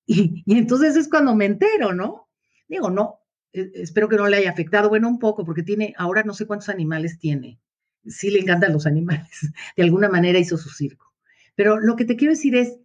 [0.05, 2.29] Y, y entonces es cuando me entero, ¿no?
[2.67, 3.21] Digo, no,
[3.53, 6.45] e, espero que no le haya afectado, bueno, un poco, porque tiene, ahora no sé
[6.45, 7.61] cuántos animales tiene.
[8.05, 9.31] Sí le encantan los animales,
[9.77, 11.15] de alguna manera hizo su circo.
[11.55, 12.81] Pero lo que te quiero decir es,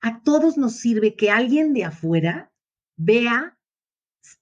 [0.00, 2.52] a todos nos sirve que alguien de afuera
[2.96, 3.58] vea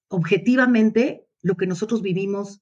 [0.09, 2.61] objetivamente lo que nosotros vivimos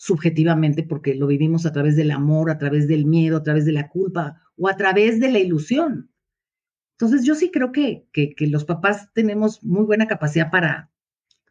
[0.00, 3.72] subjetivamente, porque lo vivimos a través del amor, a través del miedo, a través de
[3.72, 6.10] la culpa o a través de la ilusión.
[6.92, 10.90] Entonces yo sí creo que, que, los papás tenemos muy buena capacidad para,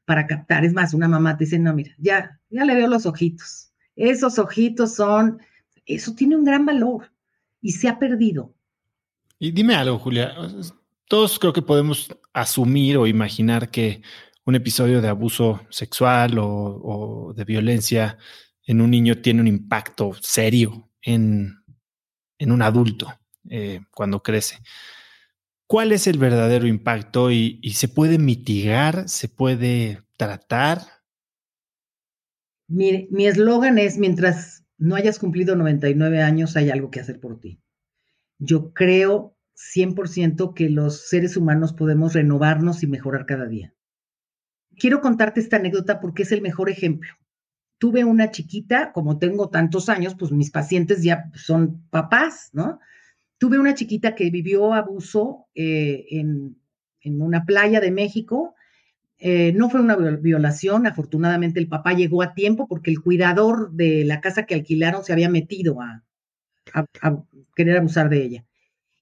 [0.03, 0.65] para captar.
[0.65, 3.71] Es más, una mamá te dice, no, mira, ya, ya le veo los ojitos.
[3.95, 5.39] Esos ojitos son,
[5.85, 7.11] eso tiene un gran valor
[7.61, 8.55] y se ha perdido.
[9.37, 10.33] Y dime algo, Julia.
[11.07, 14.01] Todos creo que podemos asumir o imaginar que
[14.49, 18.17] un episodio de abuso sexual o, de violencia
[18.65, 21.63] en un niño tiene un impacto serio en,
[22.39, 23.07] un adulto
[23.49, 24.59] eh, cuando crece.
[25.67, 29.07] ¿Cuál es el verdadero impacto y, se puede mitigar?
[29.07, 30.81] ¿Se puede tratar?
[32.67, 37.61] Mi eslogan es, mientras no hayas cumplido 99 años, hay algo que hacer por ti
[38.39, 43.75] yo creo 100% que los seres humanos podemos renovarnos y mejorar cada día.
[44.79, 47.11] Quiero contarte esta anécdota porque es el mejor ejemplo.
[47.77, 52.79] Tuve una chiquita, como tengo tantos años, pues mis pacientes ya son papás, ¿no?
[53.37, 56.57] Tuve una chiquita que vivió abuso eh, en,
[57.03, 58.55] una playa de México.
[59.17, 64.05] Eh, no fue una violación, afortunadamente el papá llegó a tiempo porque el cuidador de
[64.05, 66.03] la casa que alquilaron se había metido a,
[66.73, 67.23] a,
[67.55, 68.45] querer abusar de ella.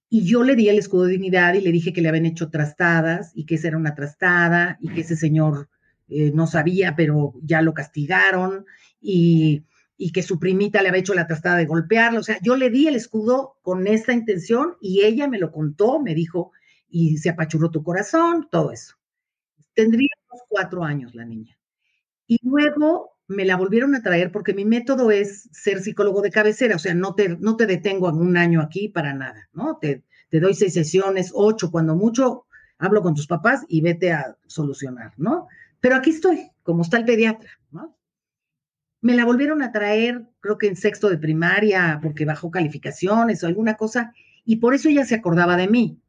[0.09, 2.49] Y yo le di el escudo de dignidad y le dije que le habían hecho
[2.49, 5.69] trastadas y que esa era una trastada y que ese señor
[6.07, 8.65] eh, no sabía, pero ya lo castigaron
[9.01, 9.65] y,
[9.97, 12.21] y, que su primita le había hecho la trastada de golpearlo.
[12.21, 15.99] O sea, yo le di el escudo con esta intención y ella me lo contó,
[15.99, 16.53] me dijo,
[16.89, 18.95] y se apachurró tu corazón, todo eso.
[19.73, 21.57] Tendría unos cuatro años la niña.
[22.27, 26.75] Y luego me la volvieron a traer porque mi método es ser psicólogo de cabecera,
[26.75, 29.77] o sea, no te, no te detengo en un año aquí para nada, ¿no?
[29.77, 32.45] Te, te doy seis sesiones, ocho, cuando mucho,
[32.77, 35.47] hablo con tus papás y vete a solucionar, ¿no?
[35.79, 37.97] Pero aquí estoy, como está el pediatra, ¿no?
[39.01, 43.47] Me la volvieron a traer, creo que en sexto de primaria, porque bajó calificaciones o
[43.47, 44.13] alguna cosa,
[44.43, 46.01] y por eso ella se acordaba de mí.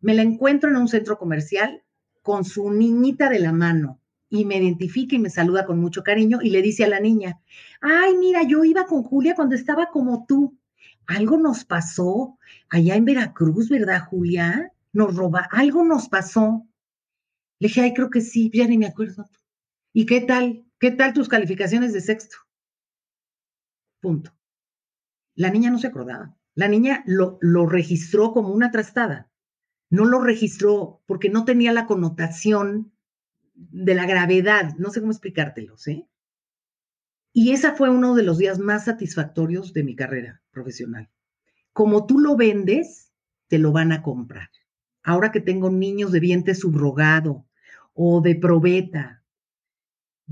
[0.00, 1.82] Me la encuentro en un centro comercial
[2.22, 4.01] con su niñita de la mano
[4.32, 7.38] y me identifica y me saluda con mucho cariño y le dice a la niña,
[7.82, 10.58] ay, mira, yo iba con Julia cuando estaba como tú.
[11.06, 12.38] Algo nos pasó
[12.70, 14.72] allá en Veracruz, ¿verdad, Julia?
[14.94, 16.66] Nos roba, algo nos pasó.
[17.58, 19.28] Le dije, ay, creo que sí, ya ni me acuerdo.
[19.92, 20.64] ¿Y qué tal?
[20.78, 22.38] ¿Qué tal tus calificaciones de sexto?
[24.00, 24.34] Punto.
[25.34, 26.34] La niña no se acordaba.
[26.54, 29.30] La niña lo, lo registró como una trastada.
[29.90, 32.92] No lo registró porque no tenía la connotación
[33.54, 34.74] de la gravedad.
[34.78, 36.08] No sé cómo explicártelo, ¿sí?
[37.32, 41.10] Y esa fue uno de los días más satisfactorios de mi carrera profesional.
[41.72, 43.12] Como tú lo vendes,
[43.48, 44.50] te lo van a comprar.
[45.02, 47.46] Ahora que tengo niños de vientre subrogado
[47.94, 49.22] o de probeta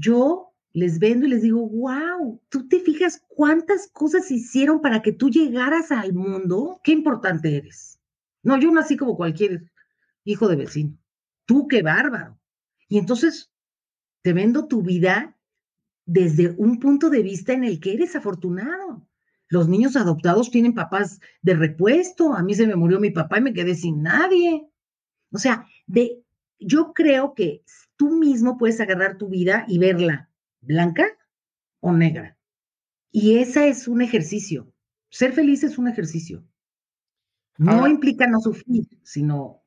[0.00, 5.12] yo les vendo y les digo, wow, tú te fijas cuántas cosas hicieron para que
[5.12, 8.00] tú llegaras al mundo, qué importante eres.
[8.42, 9.70] No, yo nací como cualquier
[10.24, 10.96] hijo de vecino.
[11.44, 12.39] Tú qué bárbaro.
[12.90, 13.50] Y entonces
[14.22, 15.38] te vendo tu vida
[16.04, 19.06] desde un punto de vista en el que eres afortunado.
[19.48, 22.34] Los niños adoptados tienen papás de repuesto.
[22.34, 24.68] A mí se me murió mi papá y me quedé sin nadie.
[25.30, 26.24] O sea, de,
[26.58, 27.62] yo creo que
[27.96, 30.28] tú mismo puedes agarrar tu vida y verla
[30.60, 31.06] blanca
[31.78, 32.36] o negra.
[33.12, 34.72] Y ese es un ejercicio.
[35.10, 36.44] Ser feliz es un ejercicio.
[37.56, 39.62] No implica no sufrir, sino...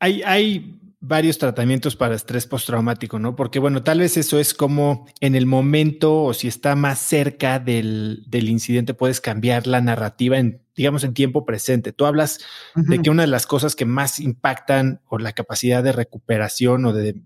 [0.00, 3.36] Hay, hay varios tratamientos para estrés postraumático, ¿no?
[3.36, 7.58] Porque, bueno, tal vez eso es como en el momento o si está más cerca
[7.60, 11.92] del, del incidente, puedes cambiar la narrativa en, digamos, en tiempo presente.
[11.92, 12.38] Tú hablas
[12.74, 16.92] de que una de las cosas que más impactan o la capacidad de recuperación o
[16.92, 17.20] de,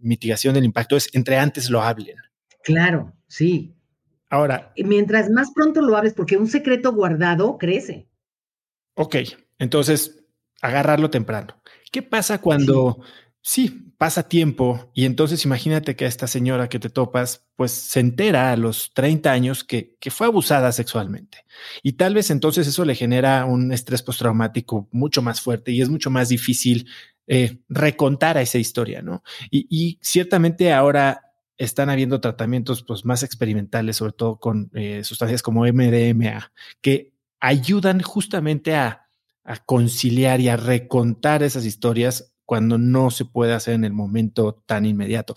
[0.00, 2.16] mitigación del impacto es entre antes lo hablen.
[2.62, 3.74] Claro, sí.
[4.30, 4.72] Ahora.
[4.76, 8.08] Mientras más pronto lo hables, porque un secreto guardado crece.
[8.94, 9.16] Ok,
[9.58, 10.23] entonces
[10.64, 11.60] agarrarlo temprano.
[11.92, 13.00] ¿Qué pasa cuando,
[13.42, 13.92] sí.
[13.98, 18.50] pasa tiempo y entonces imagínate que a esta señora que te topas, pues se entera
[18.50, 21.44] a los 30 años que, que fue abusada sexualmente
[21.82, 25.88] y tal vez entonces eso le genera un estrés postraumático mucho más fuerte y es
[25.88, 26.88] mucho más difícil
[27.26, 29.22] eh, recontar a esa historia, ¿no?
[29.50, 35.64] Y, ciertamente ahora están habiendo tratamientos pues, más experimentales, sobre todo con eh, sustancias como
[35.64, 36.52] MDMA,
[36.82, 39.03] que ayudan justamente a
[39.44, 44.62] a conciliar y a recontar esas historias cuando no se puede hacer en el momento
[44.66, 45.34] tan inmediato.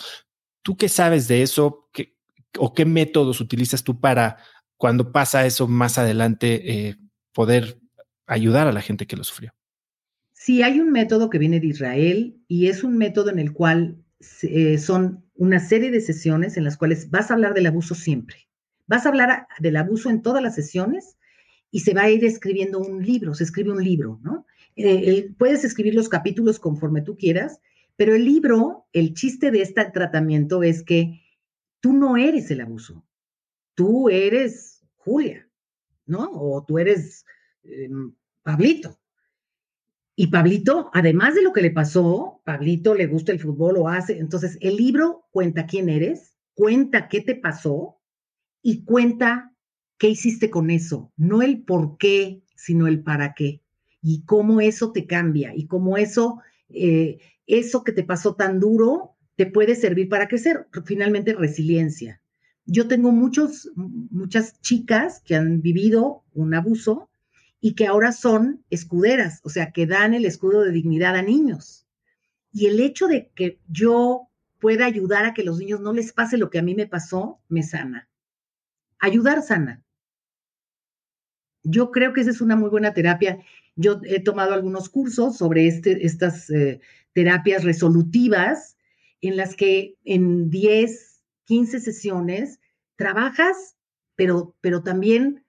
[0.62, 1.90] ¿Tú qué sabes de eso?
[1.94, 2.18] ¿Qué,
[2.58, 4.38] ¿O qué métodos utilizas tú para
[4.78, 6.98] cuando pasa eso más adelante eh,
[7.34, 7.80] poder
[8.26, 9.54] ayudar a la gente que lo sufrió?
[10.34, 14.04] Sí, hay un método que viene de Israel y es un método en el cual
[14.44, 18.48] eh, son una serie de sesiones en las cuales vas a hablar del abuso siempre.
[18.88, 21.17] Vas a hablar del abuso en todas las sesiones
[21.72, 24.46] y se va a ir escribiendo un libro, se escribe un libro, ¿no?
[24.76, 27.60] Eh, puedes escribir los capítulos conforme tú quieras,
[27.96, 31.22] pero el libro, el chiste de este tratamiento es que
[31.80, 33.04] tú no eres el abuso,
[33.74, 35.50] tú eres Julia,
[36.06, 36.30] ¿no?
[36.32, 37.26] O tú eres
[37.64, 38.14] em,
[38.44, 39.00] Pablito.
[40.16, 44.18] Y Pablito, además de lo que le pasó, Pablito le gusta el fútbol o hace,
[44.18, 48.00] entonces el libro cuenta quién eres, cuenta qué te pasó
[48.62, 49.54] y cuenta
[49.98, 51.12] ¿Qué hiciste con eso?
[51.18, 53.62] No el por qué, sino el para qué.
[54.02, 56.40] Y cómo eso te cambia y cómo eso,
[56.70, 60.68] eh, eso que te pasó tan duro, te puede servir para crecer.
[60.86, 62.22] Finalmente, resiliencia.
[62.66, 67.10] Yo tengo muchos, muchas chicas que han vivido un abuso
[67.62, 71.88] y que ahora son escuderas, o sea, que dan el escudo de dignidad a niños.
[72.52, 76.38] Y el hecho de que yo pueda ayudar a que los niños no les pase
[76.38, 78.10] lo que a mí me pasó, me sana.
[79.00, 79.84] Ayudar sana.
[81.70, 83.40] Yo creo que esa es una muy buena terapia.
[83.76, 86.80] Yo he tomado algunos cursos sobre este, estas eh,
[87.14, 88.78] terapias resolutivas
[89.22, 92.60] en las que en 10, 15 sesiones
[92.96, 93.76] trabajas,
[94.16, 95.44] pero, pero también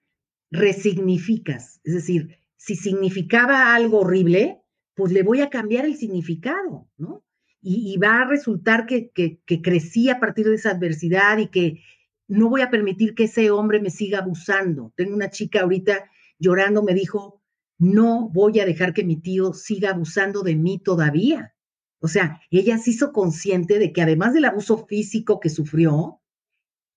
[0.51, 1.79] resignificas.
[1.83, 4.61] Es decir, si significaba algo horrible,
[4.95, 7.23] pues le voy a cambiar el significado, ¿no?
[7.61, 11.81] Y, va a resultar que, que, que crecí a partir de esa adversidad y que
[12.29, 14.93] no voy a permitir que ese hombre me siga abusando.
[14.95, 17.41] Tengo una chica ahorita llorando, me dijo,
[17.79, 21.55] no voy a dejar que mi tío siga abusando de mí todavía.
[21.99, 26.21] O sea, ella se hizo consciente de que además del abuso físico que sufrió,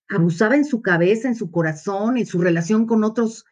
[0.07, 3.45] abusaba en su cabeza, en su corazón, en su relación con otros,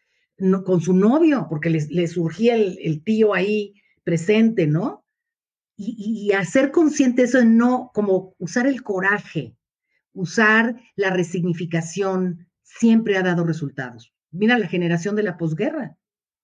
[0.63, 5.03] con su novio, porque le, surgía el, tío ahí presente, ¿no?
[5.75, 9.55] Y, y hacer consciente eso, no como usar el coraje,
[10.13, 14.13] usar la resignificación, siempre ha dado resultados.
[14.31, 15.97] Mira la generación de la posguerra.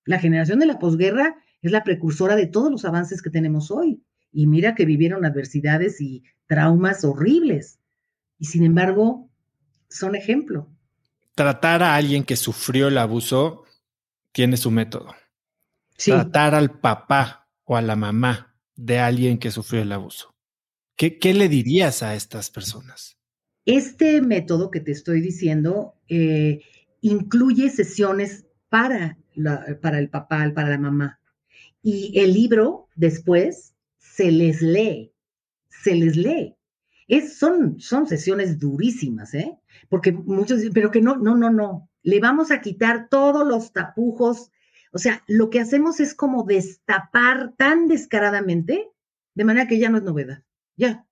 [0.06, 4.04] La generación de la posguerra es la precursora de todos los avances que tenemos hoy.
[4.32, 7.80] Y mira que vivieron adversidades y traumas horribles.
[8.38, 9.30] Y sin embargo,
[9.90, 10.70] son ejemplo.
[11.36, 13.64] Tratar a alguien que sufrió el abuso
[14.32, 15.16] tiene su método.
[15.98, 20.36] Tratar al papá o a la mamá de alguien que sufrió el abuso.
[20.96, 23.17] ¿Qué, qué le dirías a estas personas?
[23.68, 26.62] Este método que te estoy diciendo eh,
[27.02, 29.18] incluye sesiones para,
[29.82, 31.20] para el papá, para la mamá.
[31.84, 35.12] Y el libro después se les lee,
[35.68, 36.56] se les lee.
[37.10, 39.60] Es, son, son sesiones durísimas, ¿eh?
[39.90, 41.90] Porque muchos dicen, pero que no, no, no, no.
[42.04, 44.50] Le vamos a quitar todos los tapujos.
[44.94, 48.88] O sea, lo que hacemos es como destapar tan descaradamente,
[49.36, 50.44] de manera que ya no es novedad.
[50.78, 51.07] Ya.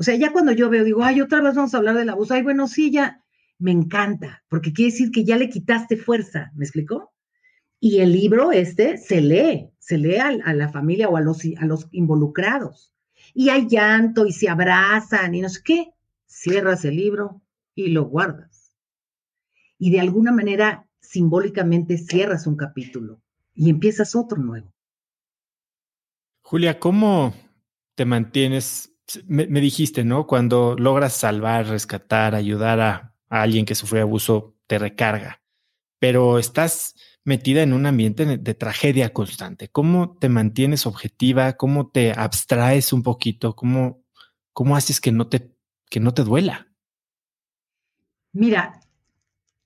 [0.00, 2.32] O sea, ya cuando yo veo, digo, ay, otra vez vamos a hablar del abuso.
[2.32, 3.22] Ay, bueno, sí, ya.
[3.58, 6.50] Me encanta, porque quiere decir que ya le quitaste fuerza.
[6.54, 7.12] ¿Me explicó?
[7.78, 11.66] Y el libro este se lee, se lee a, la familia o a los, a
[11.66, 12.94] los involucrados.
[13.34, 15.92] Y hay llanto y se abrazan y no sé qué.
[16.24, 17.42] Cierras el libro
[17.74, 18.74] y lo guardas.
[19.76, 23.20] Y de alguna manera simbólicamente cierras un capítulo
[23.54, 24.72] y empiezas otro nuevo.
[26.40, 27.34] Julia, ¿cómo
[27.96, 28.89] te mantienes?
[29.26, 30.26] Me, dijiste, ¿no?
[30.26, 35.42] Cuando logras salvar, rescatar, ayudar a alguien que sufrió abuso, te recarga.
[35.98, 39.68] Pero estás metida en un ambiente de tragedia constante.
[39.68, 41.54] ¿Cómo te mantienes objetiva?
[41.54, 43.54] ¿Cómo te abstraes un poquito?
[43.54, 44.04] ¿Cómo,
[44.52, 45.52] cómo haces que no, te,
[45.88, 46.68] que no te duela?
[48.32, 48.80] Mira,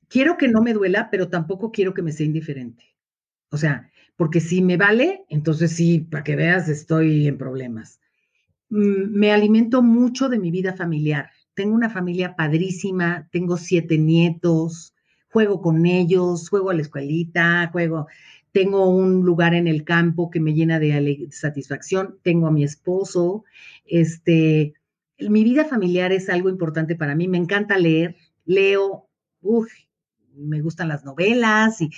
[0.08, 2.94] quiero que no me duela, pero tampoco quiero que me sea indiferente.
[3.50, 8.00] O sea, porque si me vale, entonces sí, para que veas, estoy en problemas.
[8.74, 11.30] Mm, me alimento mucho de mi vida familiar.
[11.54, 14.92] Tengo una familia padrísima, tengo siete nietos,
[15.30, 18.08] juego con ellos, juego a la escuelita, juego,
[18.50, 23.44] tengo un lugar en el campo que me llena de satisfacción, tengo a mi esposo,
[23.86, 24.74] este,
[25.20, 29.08] mi vida familiar es algo importante para mí, me encanta leer, leo,
[29.40, 29.72] uff,
[30.34, 31.90] me gustan las novelas y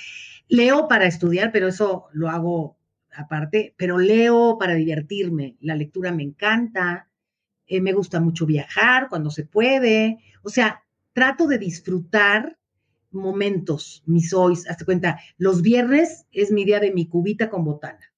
[0.48, 2.75] leo para estudiar, pero eso lo hago
[3.16, 7.08] aparte, pero leo para divertirme, la lectura me encanta,
[7.66, 12.58] eh, me gusta mucho viajar cuando se puede, o sea, trato de disfrutar
[13.10, 18.12] momentos, mis hoys, hazte cuenta, los viernes es mi día de mi cubita con botana.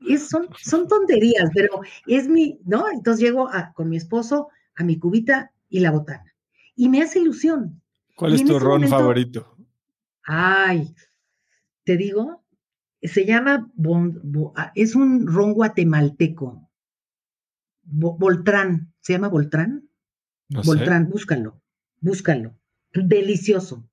[0.00, 2.90] Es, son, son tonterías, pero es mi, ¿no?
[2.90, 6.34] Entonces llego a, con mi esposo a mi cubita y la botana.
[6.76, 7.82] Y me hace ilusión.
[8.16, 9.56] ¿Cuál es tu ron favorito?
[10.24, 10.94] Ay,
[11.84, 12.42] te digo,
[13.02, 13.70] se llama,
[14.56, 16.68] ah, es un ron guatemalteco.
[17.82, 19.88] Voltrán, ¿se llama Voltrán?
[20.48, 21.62] No Voltrán, búscalo,
[22.00, 22.58] búscalo.
[22.92, 23.88] Delicioso.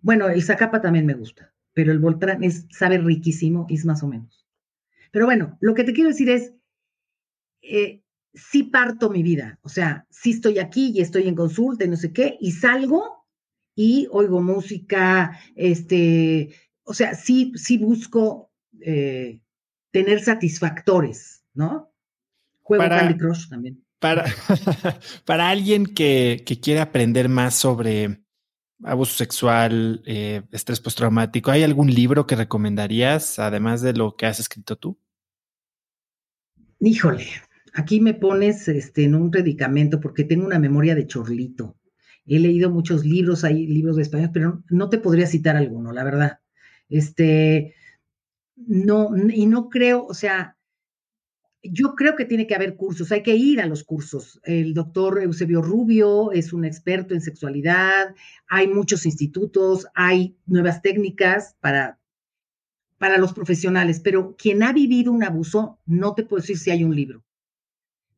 [0.00, 4.08] Bueno, el Zacapa también me gusta, pero el Voltran es, sabe riquísimo es más o
[4.08, 4.46] menos.
[5.10, 6.52] Pero bueno, lo que te quiero decir es,
[7.62, 8.02] eh,
[8.34, 11.96] sí parto mi vida, o sea, sí estoy aquí y estoy en consulta y no
[11.96, 13.24] sé qué, y salgo
[13.74, 16.54] y oigo música, este,
[16.84, 18.50] o sea, sí, sí busco
[18.80, 19.40] eh,
[19.90, 21.92] tener satisfactores, ¿no?
[22.62, 23.84] Juego Candy Crush también.
[23.98, 24.24] Para,
[25.24, 28.24] para alguien que, que quiere aprender más sobre
[28.82, 31.50] abuso sexual, eh, estrés postraumático.
[31.50, 34.98] ¿Hay algún libro que recomendarías, además de lo que has escrito tú?
[36.80, 37.26] Híjole,
[37.72, 41.76] aquí me pones este, en un predicamento porque tengo una memoria de chorlito.
[42.26, 46.04] He leído muchos libros, hay libros de español, pero no te podría citar alguno, la
[46.04, 46.38] verdad.
[46.88, 47.74] Este,
[48.56, 50.56] no, y no creo, o sea,
[51.62, 54.40] yo creo que tiene que haber cursos, hay que ir a los cursos.
[54.44, 58.14] El doctor Eusebio Rubio es un experto en sexualidad,
[58.48, 61.98] hay muchos institutos, hay nuevas técnicas para,
[62.98, 66.84] para los profesionales, pero quien ha vivido un abuso, no te puedo decir si hay
[66.84, 67.24] un libro.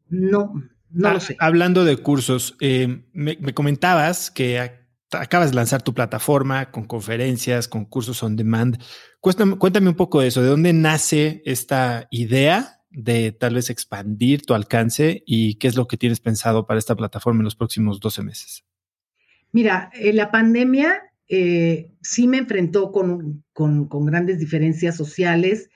[0.08, 0.54] No,
[0.90, 1.36] no lo ah, sé.
[1.38, 4.85] Hablando de cursos, eh, me, me comentabas que
[5.16, 8.78] acabas de lanzar tu plataforma con conferencias, con cursos on demand.
[9.20, 14.42] Cuéntame, cuéntame, un poco de eso, ¿de dónde nace esta idea de tal vez expandir
[14.42, 18.00] tu alcance y qué es lo que tienes pensado para esta plataforma en los próximos
[18.00, 18.64] 12 meses?
[19.52, 25.70] Mira, eh, la pandemia eh, sí me enfrentó con, con, con grandes diferencias sociales,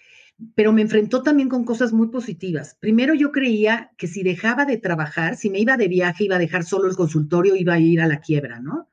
[0.54, 2.76] pero me enfrentó también con cosas muy positivas.
[2.80, 6.40] Primero yo creía que si dejaba de trabajar, si me iba de viaje, iba a
[6.40, 8.89] dejar solo el consultorio, iba a ir a la quiebra, ¿no?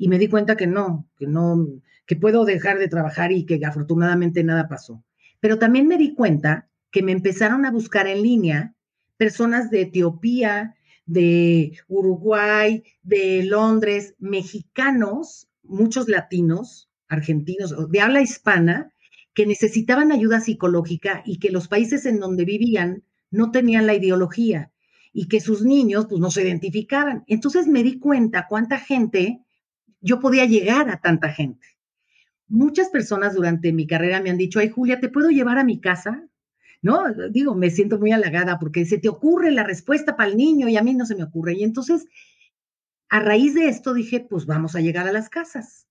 [0.00, 1.68] Y me di cuenta que no, que no,
[2.06, 5.04] que puedo dejar de trabajar y que afortunadamente nada pasó.
[5.40, 8.74] Pero también me di cuenta que me empezaron a buscar en línea
[9.18, 10.74] personas de Etiopía,
[11.04, 18.92] de Uruguay, de Londres, mexicanos muchos latinos, argentinos, de habla hispana,
[19.34, 24.72] que necesitaban ayuda psicológica y que los países en donde vivían no tenían la ideología
[25.12, 27.24] y que sus niños pues no se identificaban.
[27.26, 29.40] Entonces me di cuenta cuánta gente,
[30.00, 31.66] yo podía llegar a tanta gente.
[32.48, 35.80] Muchas personas durante mi carrera me han dicho, ay Julia, ¿te puedo llevar a mi
[35.80, 36.26] casa?
[36.82, 37.04] ¿No?
[37.30, 40.76] Digo, me siento muy halagada porque se te ocurre la respuesta para el niño y
[40.76, 41.54] a mí no se me ocurre.
[41.54, 42.06] Y entonces,
[43.08, 45.86] a raíz de esto dije, pues vamos a llegar a las casas.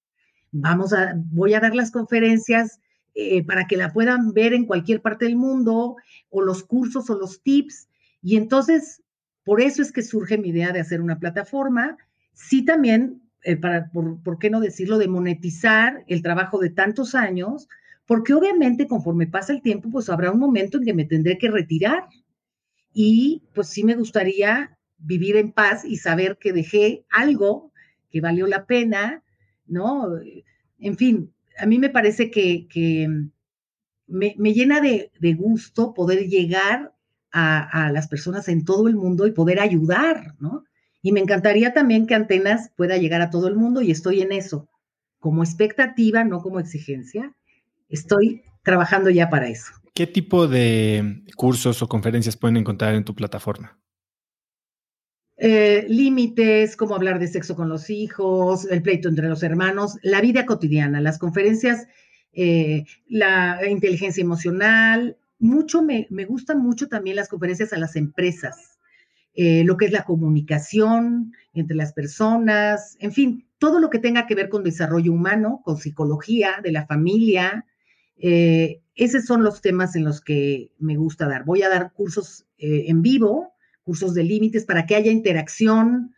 [0.52, 2.80] Vamos a, voy a dar las conferencias
[3.14, 5.98] eh, para que la puedan ver en cualquier parte del mundo,
[6.30, 7.88] o los cursos o los tips.
[8.22, 9.03] Y entonces
[9.49, 11.98] por eso es que surge mi idea de hacer una plataforma.
[12.34, 17.67] Sí también, eh, para, por, qué no decirlo, de monetizar el trabajo de tantos años,
[18.05, 21.49] porque obviamente conforme pasa el tiempo, pues habrá un momento en que me tendré que
[21.49, 22.07] retirar.
[22.93, 27.71] Y pues sí me gustaría vivir en paz y saber que dejé algo
[28.09, 29.23] que valió la pena,
[29.67, 30.09] ¿no?
[30.79, 32.67] En fin, a mí me parece que,
[34.07, 36.93] me, llena de, de, gusto poder llegar
[37.31, 40.63] a, las personas en todo el mundo y poder ayudar, ¿no?
[41.01, 44.31] Y me encantaría también que Antenas pueda llegar a todo el mundo y estoy en
[44.31, 44.67] eso,
[45.19, 47.34] como expectativa, no como exigencia.
[47.88, 49.73] Estoy trabajando ya para eso.
[49.93, 53.77] ¿Qué tipo de cursos o conferencias pueden encontrar en tu plataforma?
[55.41, 60.19] Eh, límites, cómo hablar de sexo con los hijos, el pleito entre los hermanos, la
[60.19, 61.88] vida cotidiana, las conferencias,
[62.34, 68.78] eh, la inteligencia emocional, mucho, me, me gustan mucho también las conferencias a las empresas,
[69.41, 74.27] eh, lo que es la comunicación entre las personas, en fin, todo lo que tenga
[74.27, 77.65] que ver con desarrollo humano, con psicología de la familia.
[78.17, 81.45] Eh, esos son los temas en los que me gusta dar.
[81.45, 83.53] Voy a dar cursos eh, en vivo,
[83.85, 86.13] cursos de límites para que haya interacción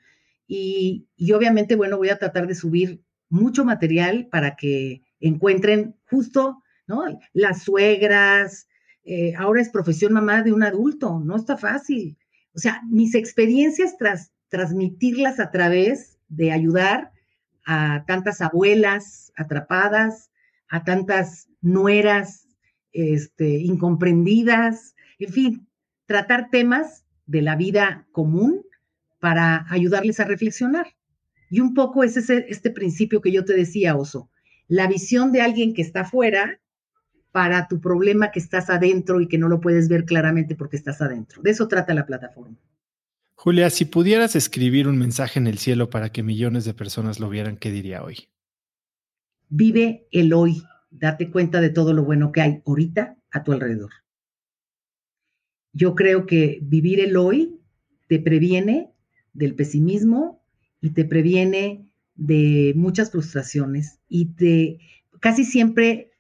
[0.48, 6.64] y, y obviamente, bueno, voy a tratar de subir mucho material para que encuentren justo,
[6.88, 7.04] ¿no?
[7.34, 8.68] Las suegras,
[9.38, 12.18] ahora es profesión mamá de un adulto, no está fácil.
[12.54, 17.12] O sea, mis experiencias tras transmitirlas a través de ayudar
[17.66, 20.32] a tantas abuelas atrapadas,
[20.68, 22.48] a tantas nueras
[22.92, 25.68] este, incomprendidas, en fin,
[26.06, 28.66] tratar temas de la vida común
[29.20, 30.88] para ayudarles a reflexionar.
[31.50, 34.30] Y un poco es ese, este principio que yo te decía, Oso,
[34.68, 36.60] la visión de alguien que está afuera
[37.32, 41.02] para tu problema que estás adentro y que no lo puedes ver claramente porque estás
[41.02, 41.42] adentro.
[41.42, 42.58] De eso trata la plataforma.
[43.36, 47.30] Julia, si pudieras escribir un mensaje en el cielo para que millones de personas lo
[47.30, 48.28] vieran, ¿qué diría hoy?
[49.50, 50.64] Vive el hoy.
[50.92, 53.92] Date cuenta de todo lo bueno que hay ahorita a tu alrededor.
[55.74, 57.60] Yo creo que vivir el hoy
[58.08, 58.92] te previene
[59.34, 60.44] del pesimismo
[60.82, 64.80] y te previene de muchas frustraciones y te
[65.22, 66.11] casi siempre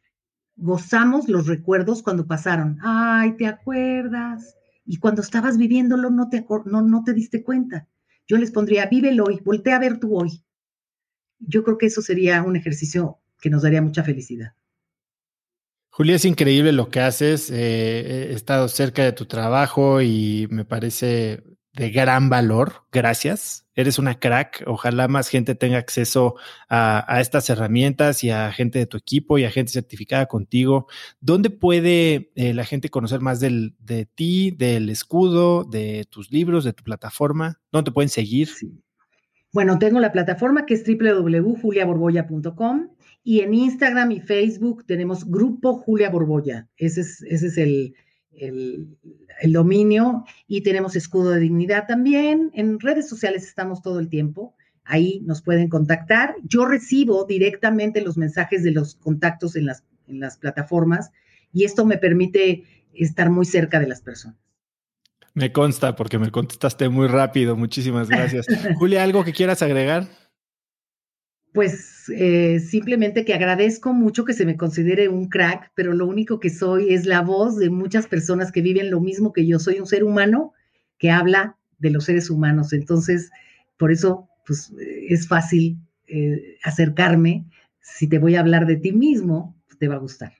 [0.56, 2.78] gozamos los recuerdos cuando pasaron.
[2.82, 4.56] Ay, ¿te acuerdas?
[4.86, 7.88] Y cuando estabas viviéndolo no te, no, no te diste cuenta.
[8.28, 10.44] Yo les pondría, vívelo hoy, voltea a ver tu hoy.
[11.40, 14.54] Yo creo que eso sería un ejercicio que nos daría mucha felicidad.
[15.90, 17.50] Julia, es increíble lo que haces.
[17.52, 22.86] Eh, he estado cerca de tu trabajo y me parece de gran valor.
[22.92, 23.61] Gracias.
[23.76, 24.64] Eres una crack.
[24.68, 26.36] Ojalá más gente tenga acceso
[26.70, 30.88] a, estas herramientas y a gente de tu equipo y a gente certificada contigo.
[31.20, 36.64] ¿Dónde puede eh, la gente conocer más del, de ti, del escudo, de tus libros,
[36.64, 37.60] de tu plataforma?
[37.72, 38.50] ¿Dónde te pueden seguir?
[39.54, 42.90] Bueno, tengo la plataforma que es www.juliaborboya.com
[43.24, 46.70] y en Instagram y Facebook tenemos Grupo Julia Borboya.
[46.78, 47.94] Ese es, ese es el,
[49.50, 52.52] dominio y tenemos escudo de dignidad también.
[52.54, 54.56] En redes sociales estamos todo el tiempo.
[54.84, 56.36] Ahí nos pueden contactar.
[56.44, 61.12] Yo recibo directamente los mensajes de los contactos en las, en las plataformas
[61.52, 62.64] y esto me permite
[62.94, 64.38] estar muy cerca de las personas.
[65.34, 67.56] Me consta porque me contestaste muy rápido.
[67.56, 68.46] Muchísimas gracias.
[68.78, 70.08] Julia, ¿algo que quieras agregar?
[71.54, 76.40] Pues eh, simplemente que agradezco mucho que se me considere un crack, pero lo único
[76.40, 79.60] que soy es la voz de muchas personas que viven lo mismo que yo.
[79.60, 80.54] Soy un ser humano
[80.98, 82.74] que habla de los seres humanos.
[82.74, 83.32] Entonces,
[83.78, 84.72] por eso, pues
[85.10, 87.46] es fácil eh, acercarme.
[87.82, 90.34] Si te voy a hablar de ti mismo, te va a gustar.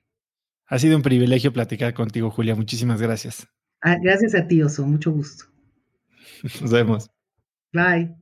[0.68, 2.56] Ha sido un privilegio platicar contigo, Julia.
[2.56, 3.48] Muchísimas gracias.
[3.82, 4.86] Ah, gracias a ti, Oso.
[4.86, 5.46] Mucho gusto.
[6.62, 7.10] Nos vemos.
[7.74, 8.16] Bye.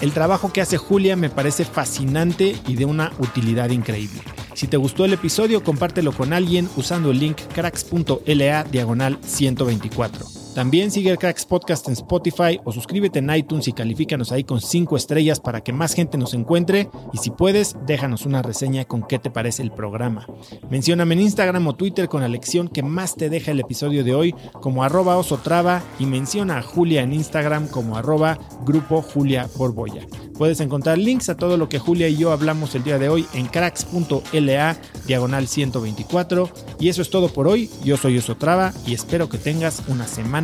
[0.00, 4.20] El trabajo que hace Julia me parece fascinante y de una utilidad increíble.
[4.54, 10.33] Si te gustó el episodio, compártelo con alguien usando el link cracks.la diagonal 124.
[10.54, 14.60] También sigue el Cracks Podcast en Spotify o suscríbete en iTunes y califícanos ahí con
[14.60, 16.88] 5 estrellas para que más gente nos encuentre.
[17.12, 20.28] Y si puedes, déjanos una reseña con qué te parece el programa.
[20.70, 24.14] Mencióname en Instagram o Twitter con la lección que más te deja el episodio de
[24.14, 30.06] hoy como arroba osotrava y menciona a Julia en Instagram como arroba grupo Julia Borboya.
[30.38, 33.26] Puedes encontrar links a todo lo que Julia y yo hablamos el día de hoy
[33.34, 34.76] en cracks.la
[35.06, 36.50] diagonal 124.
[36.78, 37.70] Y eso es todo por hoy.
[37.84, 40.43] Yo soy Osotrava y espero que tengas una semana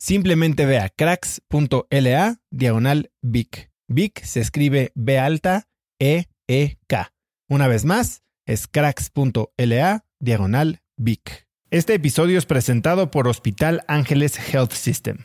[0.00, 3.72] Simplemente ve a cracks.la diagonal Vic.
[3.88, 5.68] Vic se escribe B alta
[5.98, 7.12] E E K.
[7.48, 11.48] Una vez más, es cracks.la diagonal Vic.
[11.70, 15.24] Este episodio es presentado por Hospital Ángeles Health System.